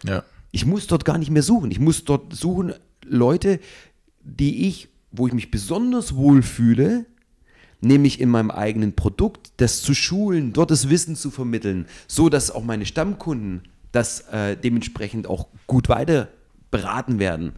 Ja. 0.04 0.24
Ich 0.52 0.66
muss 0.66 0.88
dort 0.88 1.06
gar 1.06 1.18
nicht 1.18 1.32
mehr 1.32 1.44
suchen. 1.44 1.72
Ich 1.72 1.80
muss 1.80 2.04
dort 2.06 2.34
suchen 2.34 2.74
Leute, 3.06 3.60
die 4.24 4.68
ich, 4.68 4.90
wo 5.12 5.28
ich 5.28 5.34
mich 5.34 5.52
besonders 5.52 6.16
wohl 6.16 6.42
fühle, 6.42 7.06
nämlich 7.82 8.20
in 8.20 8.30
meinem 8.30 8.52
eigenen 8.52 8.96
Produkt, 8.96 9.52
das 9.58 9.82
zu 9.82 9.94
schulen, 9.94 10.54
dort 10.54 10.72
das 10.72 10.90
Wissen 10.90 11.16
zu 11.16 11.30
vermitteln, 11.32 11.88
so 12.08 12.30
dass 12.30 12.52
auch 12.52 12.64
meine 12.64 12.86
Stammkunden 12.86 13.64
das 13.92 14.22
äh, 14.32 14.58
dementsprechend 14.58 15.28
auch 15.28 15.48
gut 15.68 15.90
weiter 15.90 16.30
beraten 16.72 17.20
werden. 17.20 17.54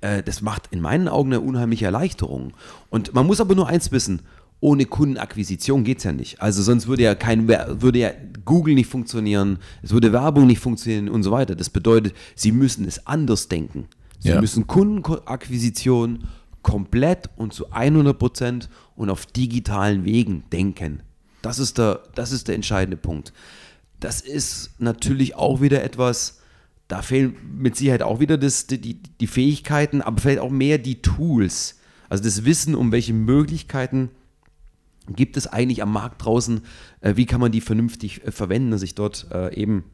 Äh, 0.00 0.22
das 0.22 0.42
macht 0.42 0.68
in 0.70 0.80
meinen 0.80 1.08
Augen 1.08 1.32
eine 1.32 1.40
unheimliche 1.40 1.86
Erleichterung. 1.86 2.54
Und 2.88 3.14
man 3.14 3.26
muss 3.26 3.40
aber 3.40 3.54
nur 3.54 3.68
eins 3.68 3.92
wissen, 3.92 4.22
ohne 4.60 4.84
Kundenakquisition 4.84 5.84
geht 5.84 5.98
es 5.98 6.04
ja 6.04 6.12
nicht. 6.12 6.40
Also 6.40 6.62
sonst 6.62 6.86
würde 6.86 7.02
ja 7.02 7.14
kein 7.14 7.48
würde 7.48 7.98
ja 7.98 8.10
Google 8.44 8.74
nicht 8.74 8.88
funktionieren, 8.88 9.58
es 9.82 9.90
würde 9.90 10.12
Werbung 10.12 10.46
nicht 10.46 10.60
funktionieren 10.60 11.08
und 11.08 11.22
so 11.22 11.30
weiter. 11.30 11.54
Das 11.54 11.70
bedeutet, 11.70 12.14
sie 12.34 12.52
müssen 12.52 12.84
es 12.84 13.06
anders 13.06 13.48
denken. 13.48 13.88
Sie 14.18 14.28
ja. 14.28 14.40
müssen 14.40 14.66
Kundenakquisition 14.66 16.24
komplett 16.62 17.30
und 17.36 17.54
zu 17.54 17.70
100 17.72 18.18
Prozent 18.18 18.68
und 18.96 19.08
auf 19.08 19.24
digitalen 19.24 20.04
Wegen 20.04 20.44
denken. 20.52 21.02
Das 21.40 21.58
ist, 21.58 21.78
der, 21.78 22.00
das 22.14 22.32
ist 22.32 22.48
der 22.48 22.54
entscheidende 22.54 22.98
Punkt. 22.98 23.32
Das 23.98 24.20
ist 24.20 24.72
natürlich 24.78 25.36
auch 25.36 25.62
wieder 25.62 25.82
etwas, 25.82 26.40
da 26.88 27.00
fehlen 27.00 27.34
mit 27.56 27.76
Sicherheit 27.76 28.02
auch 28.02 28.20
wieder 28.20 28.36
das, 28.36 28.66
die, 28.66 28.78
die 28.78 29.26
Fähigkeiten, 29.26 30.02
aber 30.02 30.20
vielleicht 30.20 30.40
auch 30.40 30.50
mehr 30.50 30.76
die 30.76 31.00
Tools. 31.00 31.78
Also 32.10 32.24
das 32.24 32.44
Wissen, 32.44 32.74
um 32.74 32.92
welche 32.92 33.14
Möglichkeiten 33.14 34.10
gibt 35.08 35.36
es 35.36 35.46
eigentlich 35.46 35.82
am 35.82 35.92
Markt 35.92 36.24
draußen, 36.24 36.62
äh, 37.00 37.16
wie 37.16 37.26
kann 37.26 37.40
man 37.40 37.52
die 37.52 37.60
vernünftig 37.60 38.24
äh, 38.24 38.32
verwenden, 38.32 38.70
dass 38.70 38.82
ich 38.82 38.94
dort 38.94 39.26
äh, 39.32 39.54
eben 39.54 39.84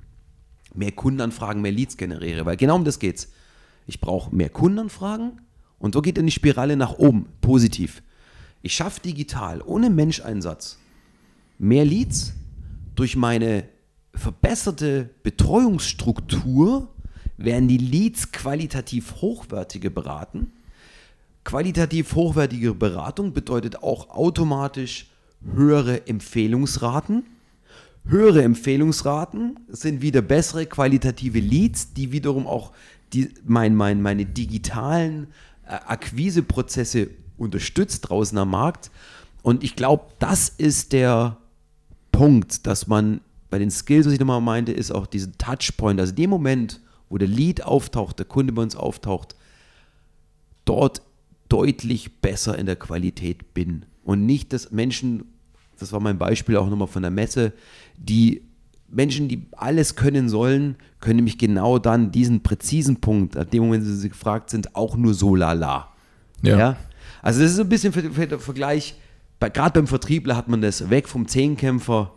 mehr 0.74 0.92
Kundenanfragen, 0.92 1.62
mehr 1.62 1.72
Leads 1.72 1.96
generiere. 1.96 2.44
Weil 2.46 2.56
genau 2.56 2.76
um 2.76 2.84
das 2.84 2.98
geht's. 2.98 3.28
Ich 3.86 4.00
brauche 4.00 4.34
mehr 4.34 4.50
Kundenanfragen 4.50 5.40
und 5.78 5.94
so 5.94 6.02
geht 6.02 6.18
dann 6.18 6.26
die 6.26 6.32
Spirale 6.32 6.76
nach 6.76 6.98
oben, 6.98 7.26
positiv. 7.40 8.02
Ich 8.62 8.74
schaffe 8.74 9.00
digital, 9.00 9.62
ohne 9.62 9.90
Menscheinsatz, 9.90 10.78
mehr 11.58 11.84
Leads 11.84 12.34
durch 12.94 13.14
meine 13.14 13.68
verbesserte 14.14 15.10
Betreuungsstruktur 15.22 16.88
werden 17.36 17.68
die 17.68 17.78
Leads 17.78 18.32
qualitativ 18.32 19.16
hochwertiger 19.20 19.90
beraten. 19.90 20.52
Qualitativ 21.46 22.16
hochwertige 22.16 22.74
Beratung 22.74 23.32
bedeutet 23.32 23.80
auch 23.80 24.10
automatisch 24.10 25.06
höhere 25.54 26.08
Empfehlungsraten. 26.08 27.24
Höhere 28.04 28.42
Empfehlungsraten 28.42 29.60
sind 29.68 30.02
wieder 30.02 30.22
bessere 30.22 30.66
qualitative 30.66 31.38
Leads, 31.38 31.92
die 31.92 32.10
wiederum 32.10 32.48
auch 32.48 32.72
die, 33.12 33.32
mein, 33.44 33.76
mein, 33.76 34.02
meine 34.02 34.26
digitalen 34.26 35.28
äh, 35.64 35.74
Akquiseprozesse 35.86 37.10
unterstützt 37.38 38.08
draußen 38.08 38.36
am 38.38 38.50
Markt. 38.50 38.90
Und 39.44 39.62
ich 39.62 39.76
glaube, 39.76 40.06
das 40.18 40.48
ist 40.48 40.92
der 40.92 41.36
Punkt, 42.10 42.66
dass 42.66 42.88
man 42.88 43.20
bei 43.50 43.60
den 43.60 43.70
Skills, 43.70 44.06
was 44.06 44.14
ich 44.14 44.18
nochmal 44.18 44.40
meinte, 44.40 44.72
ist 44.72 44.90
auch 44.90 45.06
diesen 45.06 45.38
Touchpoint, 45.38 46.00
also 46.00 46.12
dem 46.12 46.28
Moment, 46.28 46.80
wo 47.08 47.18
der 47.18 47.28
Lead 47.28 47.62
auftaucht, 47.62 48.18
der 48.18 48.26
Kunde 48.26 48.52
bei 48.52 48.62
uns 48.62 48.74
auftaucht, 48.74 49.36
dort 50.64 51.02
deutlich 51.48 52.20
besser 52.20 52.58
in 52.58 52.66
der 52.66 52.76
Qualität 52.76 53.54
bin. 53.54 53.84
Und 54.04 54.26
nicht, 54.26 54.52
dass 54.52 54.70
Menschen, 54.70 55.24
das 55.78 55.92
war 55.92 56.00
mein 56.00 56.18
Beispiel 56.18 56.56
auch 56.56 56.68
nochmal 56.68 56.88
von 56.88 57.02
der 57.02 57.10
Messe, 57.10 57.52
die 57.96 58.42
Menschen, 58.88 59.28
die 59.28 59.46
alles 59.52 59.96
können 59.96 60.28
sollen, 60.28 60.76
können 61.00 61.16
nämlich 61.16 61.38
genau 61.38 61.78
dann 61.78 62.12
diesen 62.12 62.42
präzisen 62.42 62.96
Punkt, 63.00 63.36
an 63.36 63.50
dem 63.50 63.64
Moment, 63.64 63.84
wo 63.84 63.90
sie 63.90 64.08
gefragt 64.08 64.50
sind, 64.50 64.74
auch 64.76 64.96
nur 64.96 65.14
so 65.14 65.34
lala. 65.34 65.92
Ja. 66.42 66.58
ja? 66.58 66.76
Also 67.22 67.42
das 67.42 67.52
ist 67.52 67.58
ein 67.58 67.68
bisschen 67.68 67.92
für, 67.92 68.26
der 68.26 68.38
Vergleich, 68.38 68.94
gerade 69.40 69.80
beim 69.80 69.86
Vertriebler 69.86 70.36
hat 70.36 70.48
man 70.48 70.60
das 70.60 70.90
weg 70.90 71.08
vom 71.08 71.26
Zehnkämpfer 71.26 72.12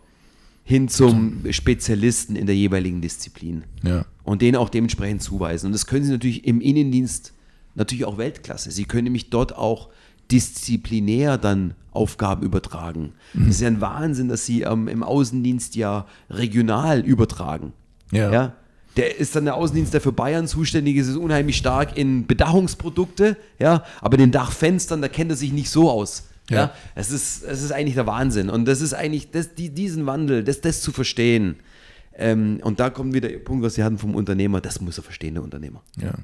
hin 0.62 0.88
zum 0.88 1.42
Spezialisten 1.50 2.36
in 2.36 2.46
der 2.46 2.54
jeweiligen 2.54 3.00
Disziplin. 3.00 3.64
Ja. 3.82 4.04
Und 4.22 4.42
den 4.42 4.54
auch 4.54 4.68
dementsprechend 4.68 5.22
zuweisen. 5.22 5.66
Und 5.66 5.72
das 5.72 5.86
können 5.86 6.04
Sie 6.04 6.12
natürlich 6.12 6.46
im 6.46 6.60
Innendienst 6.60 7.32
natürlich 7.74 8.04
auch 8.04 8.18
Weltklasse. 8.18 8.70
Sie 8.70 8.84
können 8.84 9.04
nämlich 9.04 9.30
dort 9.30 9.56
auch 9.56 9.88
disziplinär 10.30 11.38
dann 11.38 11.74
Aufgaben 11.92 12.44
übertragen. 12.44 13.14
Mhm. 13.34 13.46
Das 13.46 13.56
ist 13.56 13.60
ja 13.60 13.68
ein 13.68 13.80
Wahnsinn, 13.80 14.28
dass 14.28 14.46
Sie 14.46 14.62
ähm, 14.62 14.88
im 14.88 15.02
Außendienst 15.02 15.74
ja 15.76 16.06
regional 16.28 17.00
übertragen. 17.00 17.72
Ja. 18.12 18.32
ja. 18.32 18.52
Der 18.96 19.18
ist 19.18 19.36
dann 19.36 19.44
der 19.44 19.54
Außendienst, 19.54 19.94
der 19.94 20.00
für 20.00 20.12
Bayern 20.12 20.48
zuständig 20.48 20.96
ist, 20.96 21.08
ist 21.08 21.16
unheimlich 21.16 21.56
stark 21.56 21.96
in 21.96 22.26
Bedachungsprodukte, 22.26 23.36
ja, 23.58 23.84
aber 24.00 24.16
den 24.16 24.32
Dachfenstern, 24.32 25.00
da 25.00 25.08
kennt 25.08 25.30
er 25.30 25.36
sich 25.36 25.52
nicht 25.52 25.70
so 25.70 25.90
aus. 25.90 26.24
Ja. 26.48 26.56
ja, 26.56 26.74
es 26.96 27.12
ist, 27.12 27.44
es 27.44 27.62
ist 27.62 27.70
eigentlich 27.70 27.94
der 27.94 28.06
Wahnsinn. 28.06 28.50
Und 28.50 28.66
das 28.66 28.80
ist 28.80 28.92
eigentlich, 28.92 29.30
das, 29.30 29.54
die, 29.54 29.70
diesen 29.70 30.06
Wandel, 30.06 30.42
das, 30.42 30.60
das 30.60 30.82
zu 30.82 30.90
verstehen. 30.90 31.56
Ähm, 32.16 32.58
und 32.64 32.80
da 32.80 32.90
kommt 32.90 33.14
wieder 33.14 33.28
der 33.28 33.38
Punkt, 33.38 33.64
was 33.64 33.76
Sie 33.76 33.84
hatten 33.84 33.98
vom 33.98 34.16
Unternehmer, 34.16 34.60
das 34.60 34.80
muss 34.80 34.98
er 34.98 35.04
verstehen, 35.04 35.34
der 35.34 35.44
Unternehmer. 35.44 35.82
Ja. 35.96 36.14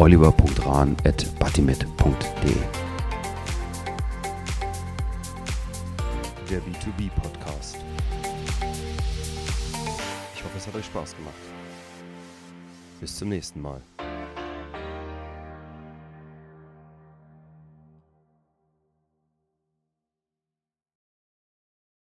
oliver.rahn.batimet.de. 0.00 2.56
Der 6.48 6.60
B2B 6.60 7.10
Podcast. 7.20 7.76
Ich 10.34 10.44
hoffe, 10.44 10.56
es 10.56 10.66
hat 10.66 10.74
euch 10.76 10.86
Spaß 10.86 11.14
gemacht. 11.16 11.34
Bis 13.00 13.16
zum 13.16 13.28
nächsten 13.28 13.60
Mal. 13.60 13.82